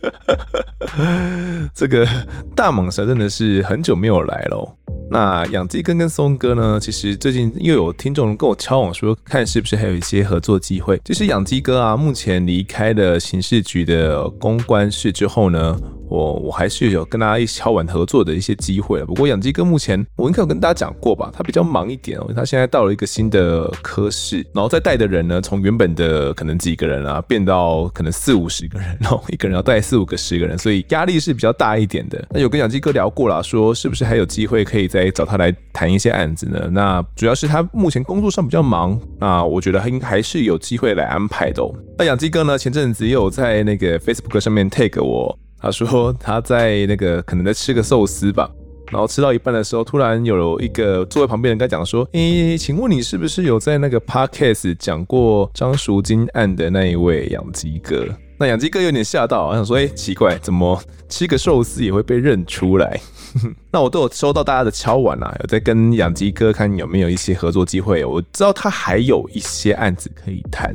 [1.74, 2.06] 这个
[2.54, 4.76] 大蟒蛇真的是很久没有来了。
[5.10, 6.78] 那养鸡哥跟松哥呢？
[6.80, 11.00] 其实最近又有听众跟我敲网说，看是不是还有一些合作机会。
[11.04, 15.78] 其实养鸡哥啊，目前离开了刑事局的公关室之后呢。
[16.08, 32.26] 我我还是有跟大家一起敲碗合作的一些机会，不过养鸡哥目前我应该有跟大家讲过吧，他比较忙一点哦，他现在到了一个新的科室，然后再带的人呢，从原本的可能几个人啊，变到可能四五十个人，然后一个人要带四五个十个人，所以压力是比较大一点的。
[32.30, 36.68] 那有跟养鸡哥聊过了，说是不是还有机会可以再找他来谈一些案子呢？
[36.72, 41.74] 那主要是他目前工作上比较忙，那我觉得他应还是有机会来安排的哦。
[41.98, 45.38] 那养鸡哥呢，前阵子也有在那个 Facebook 上面 tag 我。
[45.60, 48.50] 他说他在那个可能在吃个寿司吧，
[48.90, 58.06] 然后吃到一半的时候，突然有一个座位旁边人跟他讲说：“诶、欸，请问你是不是有在那个 Podcast 讲过张淑金案的那一位养鸡哥？”
[58.40, 62.98] 那养鸡哥有点吓到，想说：“诶、欸，奇怪，怎么吃个寿司也会被认出来？”
[63.72, 68.04] 那我都有收到大家的敲碗啊，有在跟养鸡哥看有没有一些合作机会。
[68.04, 70.74] 我知道他还有一些案子可以谈。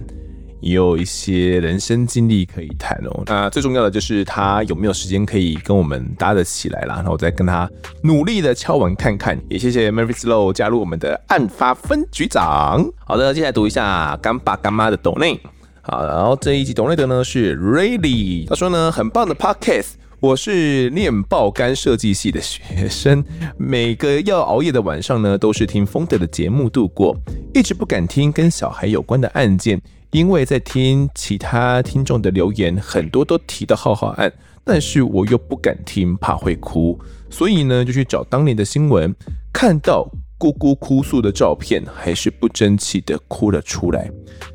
[0.64, 3.24] 也有一些人生经历可以谈哦。
[3.28, 6.96] 那最重要的就是他有没有时间可以跟我们搭得起来啦。
[6.96, 7.70] 然后我再跟他
[8.02, 9.38] 努力的敲完看看。
[9.50, 12.90] 也谢谢 Murphy Slow 加入我们的案发分局长。
[13.06, 15.40] 好的，接下来读一下干爸干妈的抖内。
[15.82, 19.96] 好，然后这一集抖内的呢是 Rayleigh，他说呢，很棒的 Podcast。
[20.22, 23.22] 我是念爆肝设计系的学生，
[23.58, 27.14] 每个要熬夜的晚上呢，都是听风德的节目度过，
[27.54, 29.82] 一直不敢听跟小孩有关的案件。
[30.14, 34.32] 因为在听其他听众的留言，很多都提到浩浩案，
[34.64, 37.00] 但是我又不敢听，怕会哭，
[37.32, 39.12] 所以呢就去找当年的新闻，
[39.52, 40.08] 看到
[40.38, 44.08] 姑姑哭诉的照片，还是不争气的哭了出来。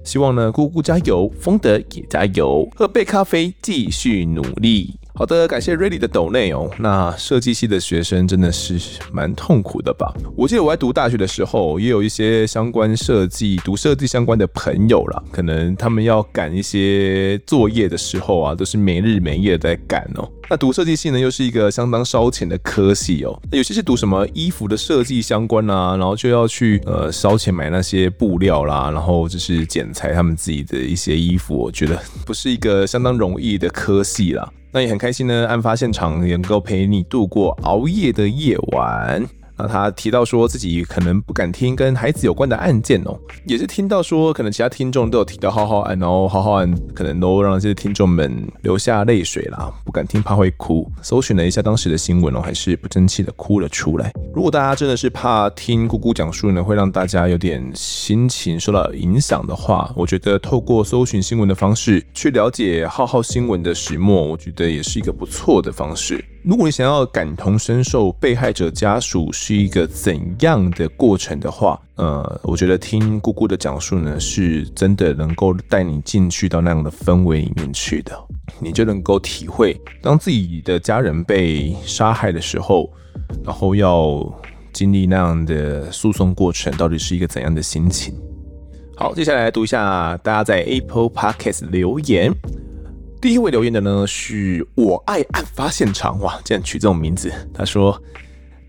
[0.05, 4.97] 希望呢姑姑加油，丰德也加油，喝杯咖啡，继续努力。
[5.19, 6.71] 好的，感谢 Ready 的抖内哦。
[6.79, 8.79] 那设计系的学生真的是
[9.13, 10.15] 蛮痛苦的吧？
[10.37, 15.21] 我记得我在读大学的时候，也有一些相关设计、读设计相关的朋友啦。
[15.33, 20.31] 可能他们要赶一些作业的时候啊，都是没日没夜在赶哦。
[20.49, 23.37] 那读设计系呢，又是一个相当烧钱的科系哦。
[23.51, 34.49] 有些是读什么衣服的设计相关啊，然后就要去呃烧钱买那些布料啦，然后就是剪裁他们自己的一些衣服，我觉得不是一个相当容易的科系啦。
[34.71, 39.25] 那也很开心呢，案发现场能够陪你度过熬夜的夜晚。
[39.59, 50.89] 那他提到说自己可能不敢听跟孩子有关的案件哦，也是听到说可能其他听众都有提到浩浩案，然后浩浩案可能都让这些听众们流下泪水啦，不敢听怕会哭。
[51.03, 54.13] 搜寻了一下当时的新闻哦，还是不争气的哭了出来。
[54.33, 66.25] 如果大家真的是怕听姑姑讲述呢，会让大家有点心情受到影响的话，我觉得透过搜寻新闻的方式去了解浩浩新闻的始末，我觉得也是一个不错的方式。
[66.45, 78.17] 如果你想要感同身受被害者家属是一个怎样的过程的话，呃，我觉得听姑姑的讲述呢，是真的能够带你进去到那样的氛围里面去的，
[78.61, 82.89] 你就能够体会当自己的家人被杀害的时候，
[83.45, 84.25] 然后要
[84.73, 88.15] 经历那样的诉讼过程，到底是一个怎样的心情。
[88.97, 92.33] 好，接下来读一下大家在 Apple Podcast 留言。
[93.21, 97.33] 第一位留言的呢，是我爱案发现场，哇，竟然取这种名字。
[97.53, 98.01] 他说：“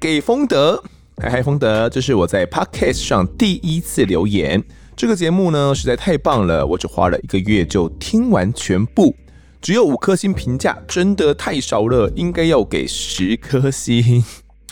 [0.01, 0.83] 给丰德，
[1.17, 4.63] 嗨嗨，丰德，这是我在 Podcast 上第一次留言，
[4.95, 9.15] 这个节目呢实在太棒了，我只花了一个月就听完全部，
[9.61, 14.23] 只有五颗星评价，真的太少了，应该要给十颗星。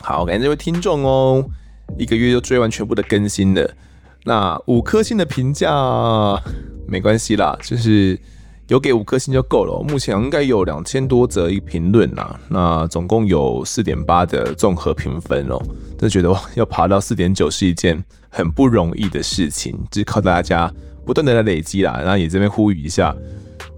[0.01, 1.45] 好，感谢这位听众哦，
[1.99, 3.75] 一个月就追完全部的更新了。
[4.23, 5.71] 那五颗星的评价
[6.88, 8.19] 没关系啦，就是。
[8.68, 15.57] 有给五颗星就够了，目前应该有两千多则一评论啦，那总共有四点八的综合评分哦，
[15.91, 20.70] 真的觉得哇要爬到四点九是一件很不容易的事情，就是靠大家
[21.05, 23.15] 不断的来累积啦，然后也这边呼吁一下，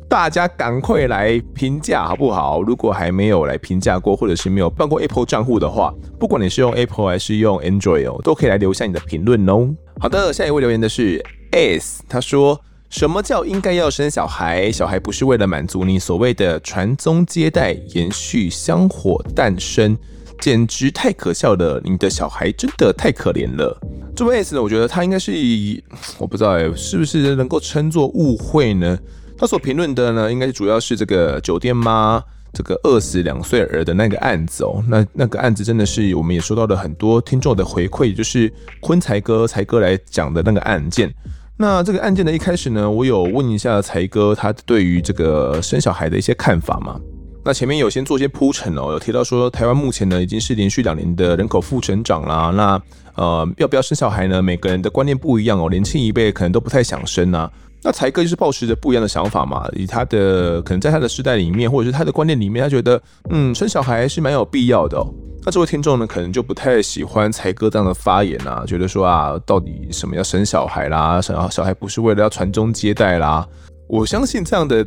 [0.10, 2.64] 大家赶快来评价好不好？
[2.64, 9.70] 如果还没有来评价过，或者是没有办过 Apple 账户的话，不管你是用 Apple 还是用 Android 哦，都可以来留下你的评论哦。
[10.00, 12.60] 好的，下一位留言的是 S，他说。
[12.90, 14.72] 什么叫应该要生小孩？
[14.72, 19.96] 小孩不是为了满足你所谓的传宗接代、延续香火诞生，
[20.42, 21.80] 简直太可笑了！
[21.86, 23.80] 你的小孩真的太可怜了。
[24.16, 25.84] 这位 S 呢，我觉得他应该是以，
[26.18, 28.98] 我不知道哎，是不是能够称作误会呢？
[29.38, 32.22] 他所评论的呢，应该主要是这个酒店妈
[32.52, 34.84] 这个饿死两岁儿的那个案子哦。
[34.88, 41.14] 那那个案子真的是我们也收到了很多听众的回馈，就是坤财哥财哥来讲的那个案件。
[41.62, 46.98] 那这个案件的一开始呢，我有问一下才哥，他对于这个生小孩的一些看法嘛。
[47.44, 52.54] 那前面有先做些铺陈哦，有提到说台湾目前呢已经是连续两年的人口负成长啦。
[52.56, 52.82] 那
[53.16, 54.42] 呃要不要生小孩呢？
[54.42, 57.52] 每个人的观念不一样哦，年轻一辈可能都不太想生啊。
[57.82, 65.08] 那财哥就是抱持着不一样的想法嘛，以他的可能在他的世代里面，或者是他的观念里面，他觉得嗯生小孩是蛮有必要的哦。
[65.46, 71.22] 那这位听众呢，可能就不太喜欢财哥这样的发言啊，觉得说啊，到底什么要生小孩啦？
[71.22, 73.48] 生小孩不是为了要传宗接代啦？
[73.88, 74.86] 我相信这样的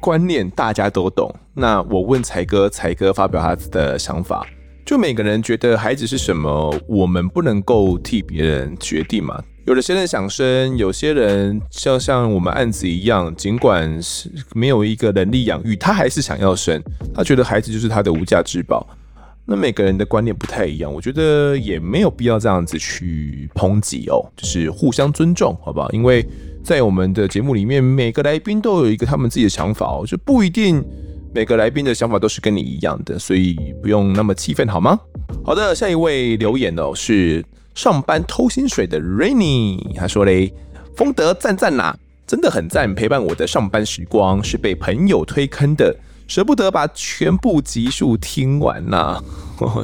[0.00, 1.30] 观念大家都懂。
[1.52, 4.46] 那我问财哥，财哥发表他的想法，
[4.86, 9.38] 就每个人觉得孩子是什么，我们不能够替别人决定嘛。
[9.66, 16.82] 有的些人想生，有些人像像我们案子一样，尽管是没有一个能力养育，他还是想要生，
[17.14, 18.86] 他觉得孩子就是他的无价之宝。
[19.44, 25.90] 那每个人的观念不太一样，我觉得也没有必要这样子去抨击哦， 就是互相尊重，好不好？
[25.90, 26.24] 因为
[26.62, 30.84] 在我们的节目里面，每个来宾都有一个他们自己的想法哦，就不一定
[31.34, 34.98] 每个来宾的想法都是跟你一样的，所以不用那么气愤，好吗？
[35.44, 37.44] 好的，下一位留言哦，是
[37.74, 40.52] 上班偷薪水的 Rainy，他说嘞，
[40.96, 41.94] 丰德赞赞呐，
[42.26, 45.96] 真的很赞，陪伴我的上班时光是被朋友推坑的。
[46.26, 49.22] 舍不得把全部集数听完呐、啊，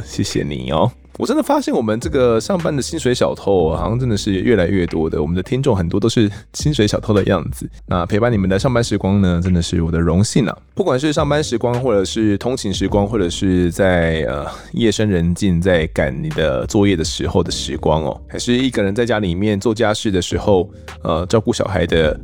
[0.07, 0.93] 谢谢你哦！
[1.19, 5.21] 我真的发现我们这个上班的薪水小偷，好像真的是越来越多的。
[5.21, 7.69] 我们的听众很多都是薪水小偷的样子。
[7.87, 10.57] 那陪伴你们的上班时光呢，真的是我的荣幸啊！
[10.75, 20.69] 不管是上班时光，或者是通勤时光，或者是在呃夜深人静在赶你的作业的时候的时光哦，还是一个人在家里面做家事的时候，
[21.03, 22.19] 呃，照顾小孩的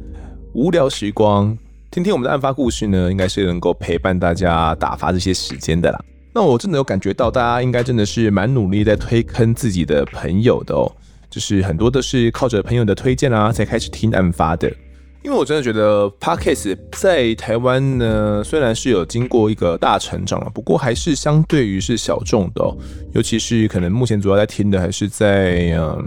[0.52, 1.56] 无聊时光。
[1.90, 5.98] 听听我们的案发故事呢，应该是能够陪伴大家打发这些时间的啦。
[6.32, 10.90] 那我真的有感觉到，大家应该真的是蛮努力在推坑自己的朋友的哦，
[11.30, 14.72] 就是很多都是靠着朋友的推荐啊，才开始听案发的。
[15.22, 22.76] 因为我真的觉得 Podcast 在台湾呢，虽然是有经过一个大成长了，不过还是相对于是小众的哦，
[23.12, 26.04] 尤其是可能目前主要在听的还是在嗯。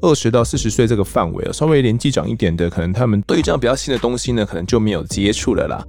[0.00, 5.82] 二十到四十岁这个范围，稍微年纪长一点的，可能他们对于这样比较新的东西呢，可能就没有接触了啦。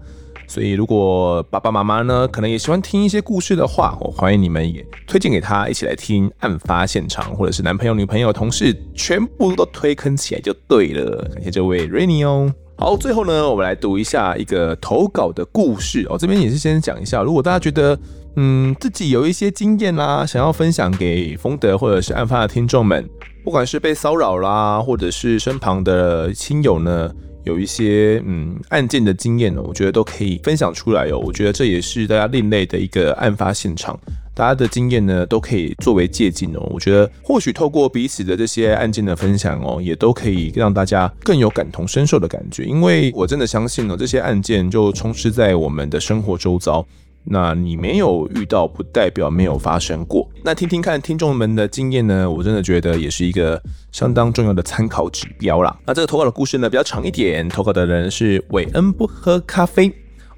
[0.48, 11.30] 所以，如果爸爸妈妈呢，可能也喜欢听一些故事的话，我欢迎你们也推荐给他一起来听案发现场，或者是男朋友、女朋友、同事，全部都推坑起来就对了。
[11.34, 12.54] 感谢这位 Rainy 哦。
[12.78, 16.18] 好，最后呢，我们来读一下一个投稿的故事哦。
[16.18, 17.98] 这边也是先讲一下，如果大家觉得
[18.36, 23.10] 嗯自己有一些经验啦，想要分享给丰德或者是案发的听众们。
[23.46, 27.12] 不管是被骚扰啦，或者是身旁的亲友呢，
[27.46, 31.18] 有一些嗯案件的经验呢，我觉得都可以分享出来哦。
[31.18, 33.98] 我觉得这也是大家另类的一个案发现场，
[34.34, 36.60] 大家的经验呢都可以作为借鉴哦。
[36.72, 46.86] 我觉得或许透过彼此的这些案件的分享哦，也都可以让大家更有感同身受的感觉，因为我真的相信呢，这些案件就充斥在我们的生活周遭。
[47.28, 50.30] 那你没有遇到，不代表没有发生过。
[50.44, 53.60] 那听听看听众们的经验呢，我真的觉得也是一个
[53.92, 55.76] 相当重要的参考指标啦。
[55.86, 59.92] 那这个投稿的故事呢比较长一点，投稿的人是韦恩不喝咖啡，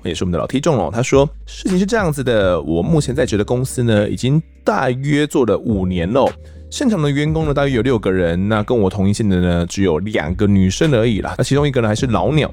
[0.03, 0.89] 也是我们的老听众哦。
[0.93, 6.31] 他说事情是这样子的，我目前在职的公司呢，已经大约做了五年了，
[6.71, 11.35] 现场的员工呢大约有六个人，那跟我同一线的呢只有两个女生而已啦。
[11.37, 12.49] 那其中一个呢还是老鸟。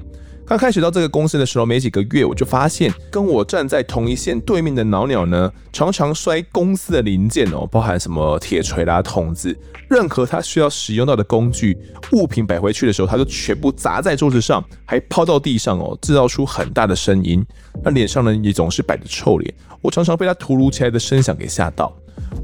[0.47, 9.57] 刚开始到这个公司的时候，没几个月，我就发现跟我站在同一线对面的老鸟呢，常常摔公司的零件哦，包含什么铁锤啦、筒子，
[9.89, 11.75] 任何他需要使用到的工具
[12.11, 17.43] 物品摆回去的时候，他就全部砸在桌子上，还抛到地上哦，制造出很大的声音。
[17.83, 21.91] 那脸上呢，也总是摆着臭脸，我常常被他突如其来的声响给吓到。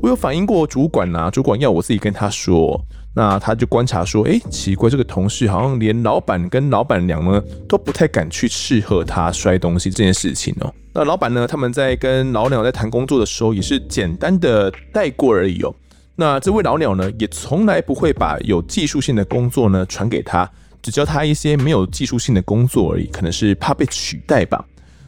[0.01, 2.83] 我有反映过主管呐、啊，主管要我自己跟他说。
[3.13, 10.73] 那他就观察说，哎、奇怪，这个同事好像连老板跟老板娘呢都不太敢去斥喝他摔东西这件事情哦。
[10.93, 15.73] 那老板呢，他们在跟老鸟在谈工作的时候，也是简单的带过而已哦。
[16.15, 20.49] 那这位老鸟呢，也从来不会把有技术性的工作呢传给他，
[20.81, 24.63] 只教他一些没有技术性的工作而已，可能是怕被取代吧。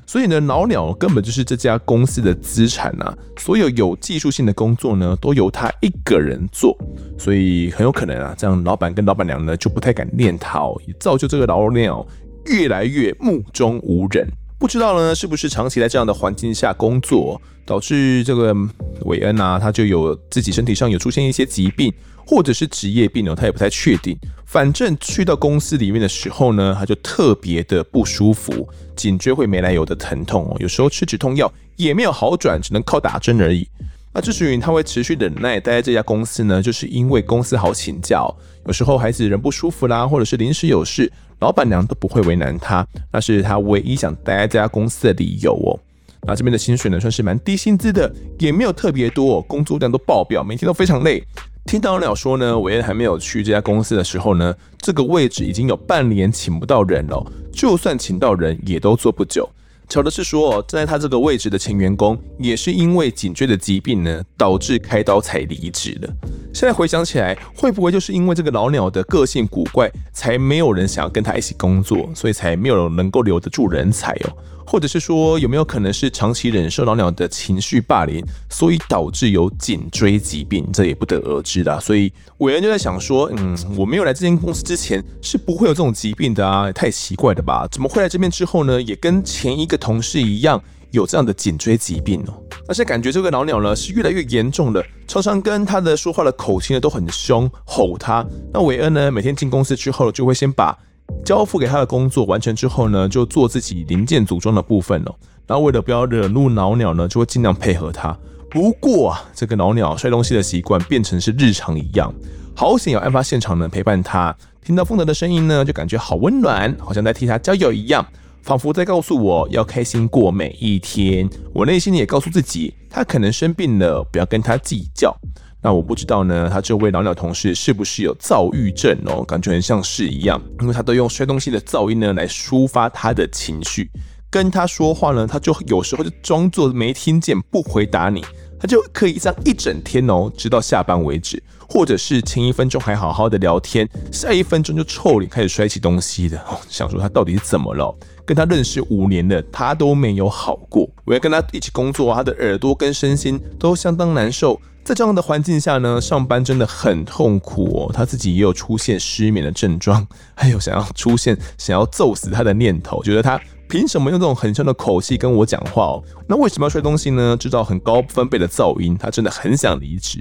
[0.06, 3.18] 所以呢，老鸟根本就是这家公司的资产啊！
[3.38, 6.78] 所有有技术性的工作呢，都由他一个人做，
[7.18, 12.06] 所以很有可能啊，这样老板跟老板娘呢就不太敢念他哦，也造就这个老鸟
[12.46, 14.28] 越来越目中无人。
[14.64, 18.56] 不知道呢，是不是长期在这样的环境下工作，导致这个
[19.02, 21.94] 韦恩啊，他就有自己身体上有出现一些疾病，
[22.26, 23.36] 或者是职业病呢？
[23.36, 24.18] 他也不太确定。
[24.46, 33.68] 反正去到公司里面的时候呢，他就特别的不舒服，颈椎会没来由的疼痛哦，有时候吃止痛药也没有好转，只能靠打针而已。
[34.14, 38.24] 那之所以他会持续忍耐待在这家公司呢，就是因为公司好请假，
[38.68, 41.12] 有时候孩子人不舒服啦，或者是临时有事。
[41.40, 45.80] 老板娘都不会为难他，那是他唯一想待在这家公司的理由哦。
[46.26, 48.10] 那这边的薪水呢，算是蛮低薪资的，
[48.40, 51.22] 也没有特别多，工作量都爆表，每天都非常累。
[51.66, 59.50] 听到老鸟说呢，韦恩还没有去这家公司的时候呢，这个位置已经有半年请不到人了，就算请到人，也都做不久。
[59.90, 66.08] 巧的是说，站在他这个位置的前员工，也是因为颈椎的疾病呢，导致开刀才离职的。
[66.54, 74.36] 现在回想起来，会不会就是因为这个老鸟的个性古怪，才没有人想要跟他一起工作，所以才没有能够留得住人才哦？
[74.66, 80.68] 或者是说，有没有可能是长期忍受老鸟的情绪霸凌，所以导致有颈椎疾病？
[80.74, 81.80] 这也不得而知的。
[81.80, 87.68] 所以韦恩就在想说，嗯，我没有来这间公司之前是不会有这种疾病的啊，也太奇怪了吧？
[87.72, 90.62] 怎么会来这边之后呢，也跟前一个同事一样
[90.92, 92.34] 有这样的颈椎疾病哦？
[92.68, 98.26] 而且感觉这个老鸟呢是越来越严重了，常常跟他的说话的口气呢都很凶，吼他。
[98.54, 100.78] 那韦恩呢，每天进公司之后就会先把。
[101.26, 105.16] 交付给他的工作完成之后呢，就做自己零件组装的部分了。
[105.48, 108.18] 然后为了不要惹怒老鸟呢，就会尽量配合他。
[108.50, 112.14] 不过啊，这个老鸟摔东西的习惯变成是日常一样。
[112.56, 118.06] 好险有案发现场呢陪伴他，听到风德的声音呢，就感觉好温暖，好像在替他加油一样，
[118.42, 121.28] 仿佛在告诉我要开心过每一天。
[121.52, 125.16] 我内心也告诉自己，他可能生病了，不要跟他计较。
[125.64, 129.24] 那我不知道呢，他这位老鸟同事是不是有躁郁症哦？
[129.24, 133.90] 感觉很像是一样，因为他都用摔东西的噪音呢来抒发他的情绪。
[134.30, 138.26] 跟他说话呢，他就有时候就装作没听见，不回答你，
[138.60, 141.42] 他就可以这样一整天哦，直到下班为止。
[141.70, 146.38] 或者是前一分钟还好好的聊天，下一分钟就臭脸开始摔起东西的。
[146.40, 147.96] 哦，想说他到底是怎么了？
[148.26, 150.88] 跟他认识五年了，他都没有好过。
[151.06, 154.60] 我要跟他一起工作，他的耳朵跟身心都相当难受。
[154.84, 157.92] 在这样的环境下呢，上班真的很痛苦哦。
[157.94, 160.06] 他自己也有出现失眠的症状，
[160.36, 166.04] 还有想要出现想要揍死他的念头，觉得他凭什么用这种很凶的口气跟我讲话哦？
[166.28, 167.38] 那为什么要摔东西呢？
[167.38, 170.20] 制造很高分贝的噪音，他真的很想离职。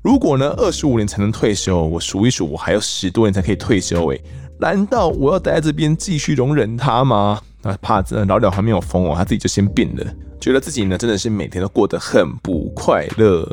[0.00, 4.22] 如果呢，二十五年才能退休，我数一数，我还有十多年才可以退休诶。
[4.60, 7.40] 难道我要待在这边继续容忍他吗？
[7.62, 10.04] 那怕真的老鸟还没有疯哦，他自己就先病了，
[10.40, 13.44] 觉得自己呢真的是每天都过得很不快乐。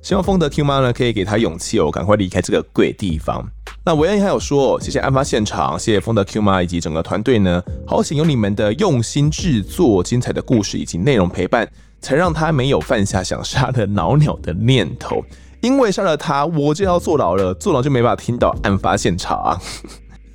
[0.00, 3.44] 希望丰德 Q 妈呢可以给他勇气哦，赶快离开这个鬼地方。
[3.84, 11.68] 那韦恩还有说，谢谢案发现场，谢谢丰德 Q 妈以及整个团队呢，好险有你们的用心制作、精彩的故事以及内容陪伴，
[12.00, 15.22] 才让他没有犯下想杀了老鸟的念头。
[15.60, 19.60] 因为杀了他，我就要坐牢了，坐牢就没办法听到案发现场。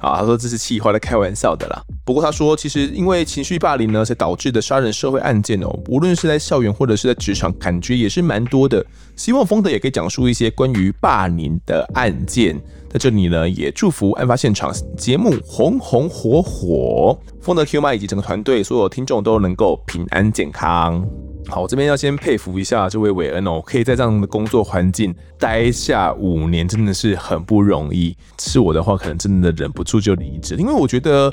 [0.03, 1.81] 啊，他说这是气话，来开玩笑的啦。
[2.05, 8.85] 不过他说，其实因为情绪霸凌呢，才导致的杀人社会案件哦，无论是在校园或者是在职场，感觉也是蛮多的。
[9.15, 12.59] 希望丰德也可以讲述一些关于霸凌的案件。
[12.89, 21.03] 在这里呢，也祝福案发现场节目红红火火，丰德 Q 妈以及整个团队所有听众都能够平安健康。
[21.47, 28.15] 好，我这边要先佩服一下这位韦恩哦，可以在这样的工作环境待下五年，真的是很不容易。
[28.39, 31.31] 是我的话，可能真的忍不住就离职，因为我觉得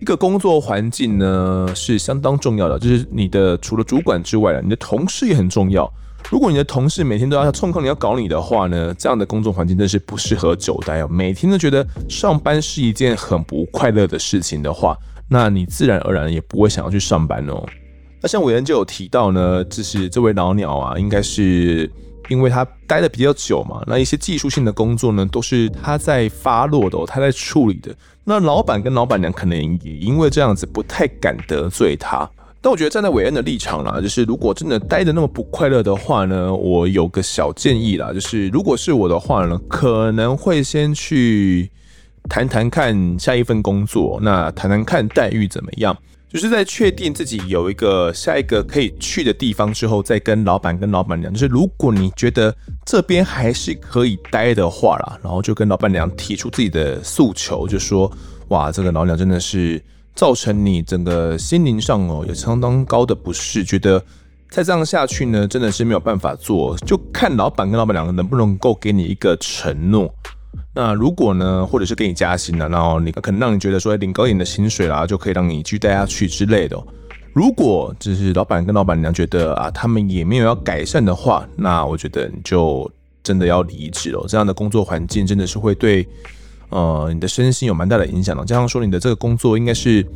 [0.00, 5.92] 一个工作环境呢是相当重要的，就是你的除了主管之外了，你的同事也很重要。
[6.30, 11.08] 如果你的同事每天都要冲抗你要搞你的话呢，这样的工作环境真是不适合久待哦。
[11.08, 14.96] 每天都觉得上班是一件很不快乐的事情的话。
[15.32, 17.64] 那你自然而然也不会想要去上班哦。
[18.22, 21.90] 那像伟恩就有提到呢，就是这位老鸟啊，应该是
[22.28, 27.94] 因为他待的比较久嘛，那一些技术性的工作呢，都是他在发落的，他在处理的。
[28.24, 32.28] 那老板跟老板娘可能也因为这样子不太敢得罪他。
[32.60, 41.70] 但我觉得站在伟恩的立场啦，就是如果真的待得那么不快乐的话呢，我有个小建议啦，就是如果是我的话呢，可能会先去
[42.28, 45.96] 谈谈看下一份工作，那谈谈看待遇怎么样。
[46.30, 52.54] 就是在确定自己有一个下一个可以去的地方之后，再跟老板跟老板娘，就是如果你觉得
[52.86, 58.08] 这边还是可以待的话啦，然后就跟老板娘提出自己的诉求，就说
[58.48, 59.82] 哇，这个老娘真的是
[60.14, 64.00] 造成你整个心灵上哦有相当高的不适，觉得
[64.48, 70.14] 再这样下去呢，真的是没有办法做，就看老板跟老板娘能不能够给你一个承诺。
[70.74, 76.80] 那如果呢，或者是给你加薪了，然后你可能让你觉得说领高一点的薪水啦，就可以让你继续待下去之类的。
[77.32, 82.90] 如果就是老板跟老板娘觉得啊，他们也没有要改善的话，那我觉得你就
[83.22, 84.24] 真的要离职了。
[84.28, 86.06] 这样的工作环境真的是会对
[86.68, 88.44] 呃你的身心有蛮大的影响的。
[88.44, 90.06] 加上说你的这个工作应该是。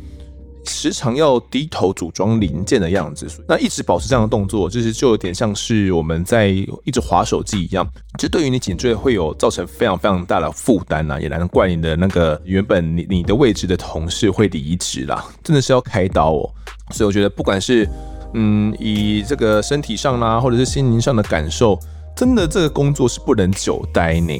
[0.65, 7.87] 时常要低头组装零件的样子，那一直保持这样的动作，就是就有点像是我们在一直划手机一样，
[8.17, 16.49] 这对于你颈椎会有造成非常非常大的负担呐，也难怪你的那个原本你你的位置的同事会离职啦，真的是要开刀哦。
[16.91, 17.87] 所以我觉得不管是
[18.33, 21.79] 嗯以这个身体上啦，或者是心灵上的感受。
[22.15, 24.33] 真的，这个工作是不能久待呢。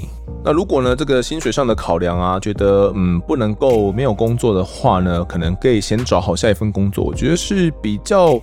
[0.43, 8.39] 那如果呢，这个薪水上的考量啊，觉得嗯不能够没有工作的话呢，可能可以先找好下一份工作，我觉得是比较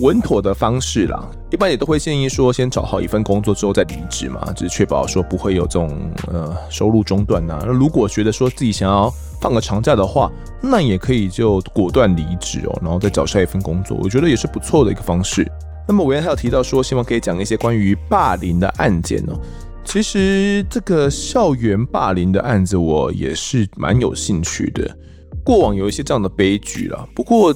[0.00, 1.22] 稳妥的方式啦。
[1.50, 7.58] 一般也都会建议说，先找好一份工作之后再离职嘛，就是确保说不会有这种呃收入中断呐。
[7.66, 9.12] 那如果觉得说自己想要
[9.42, 10.30] 放个长假的话，
[10.62, 15.46] 那也可以就果断离职哦，然后再找下一份工作，我觉得也是不错的一个方式。
[15.90, 19.36] 那么，我原还有提到说，希望可以讲一些关于霸凌的案件哦。
[19.84, 24.96] 其实，这个校园霸凌的案子，我也是蛮有兴趣的。
[25.42, 27.52] 过往有一些这样的悲剧啦，不过，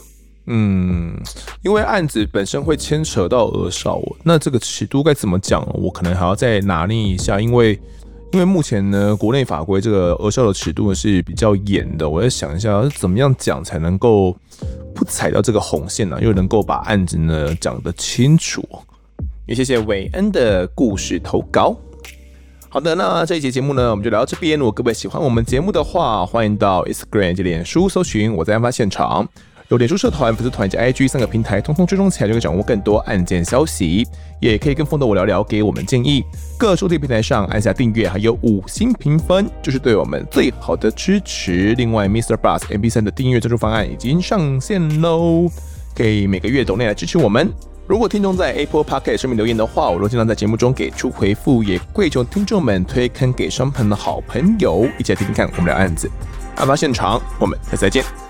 [0.46, 1.16] 嗯，
[1.62, 5.64] 因为案子本身会牵扯到儿少，那这个尺度该怎么讲？
[5.80, 7.80] 我可能还要再拿捏一下，因为。
[8.32, 14.36] 因为目前呢，国内法规这个儿少的尺度是比较严的，我在想一下怎么样讲才能够
[14.94, 18.66] 不踩到这个红线呢、又能够把案子呢讲得清楚。
[19.46, 21.76] 也谢谢韦恩的故事投稿。
[22.68, 24.58] 好的，那这一节节目呢，我们就聊到这边。
[24.58, 29.28] 如果各位喜欢我们节目的话，欢迎到 Instagram 及脸书搜寻我在案发现场。
[29.74, 34.06] 有脸书社团、粉丝团以及 IG 三个平台，通通追踪起来就可以掌握更多案件消息，
[34.38, 36.22] 也可以跟风的我聊聊，给我们建议。
[36.56, 41.74] 各收听平台上按下订阅，还有五星评分，就是对我们最好的支持。
[41.74, 42.36] 另外，Mr.
[42.36, 45.50] Bus MP3 的订阅赞助方案已经上线喽，
[45.92, 47.52] 可以每个月抖内来支持我们。
[47.88, 56.08] 如果听众在 Apple Podcast 上面留言的话，我都尽量在节目中给出回复，也跪求听众们推坑给双朋的好朋友，一起来听听看我们的案子。
[56.54, 58.23] 案发现场，我们下次再见。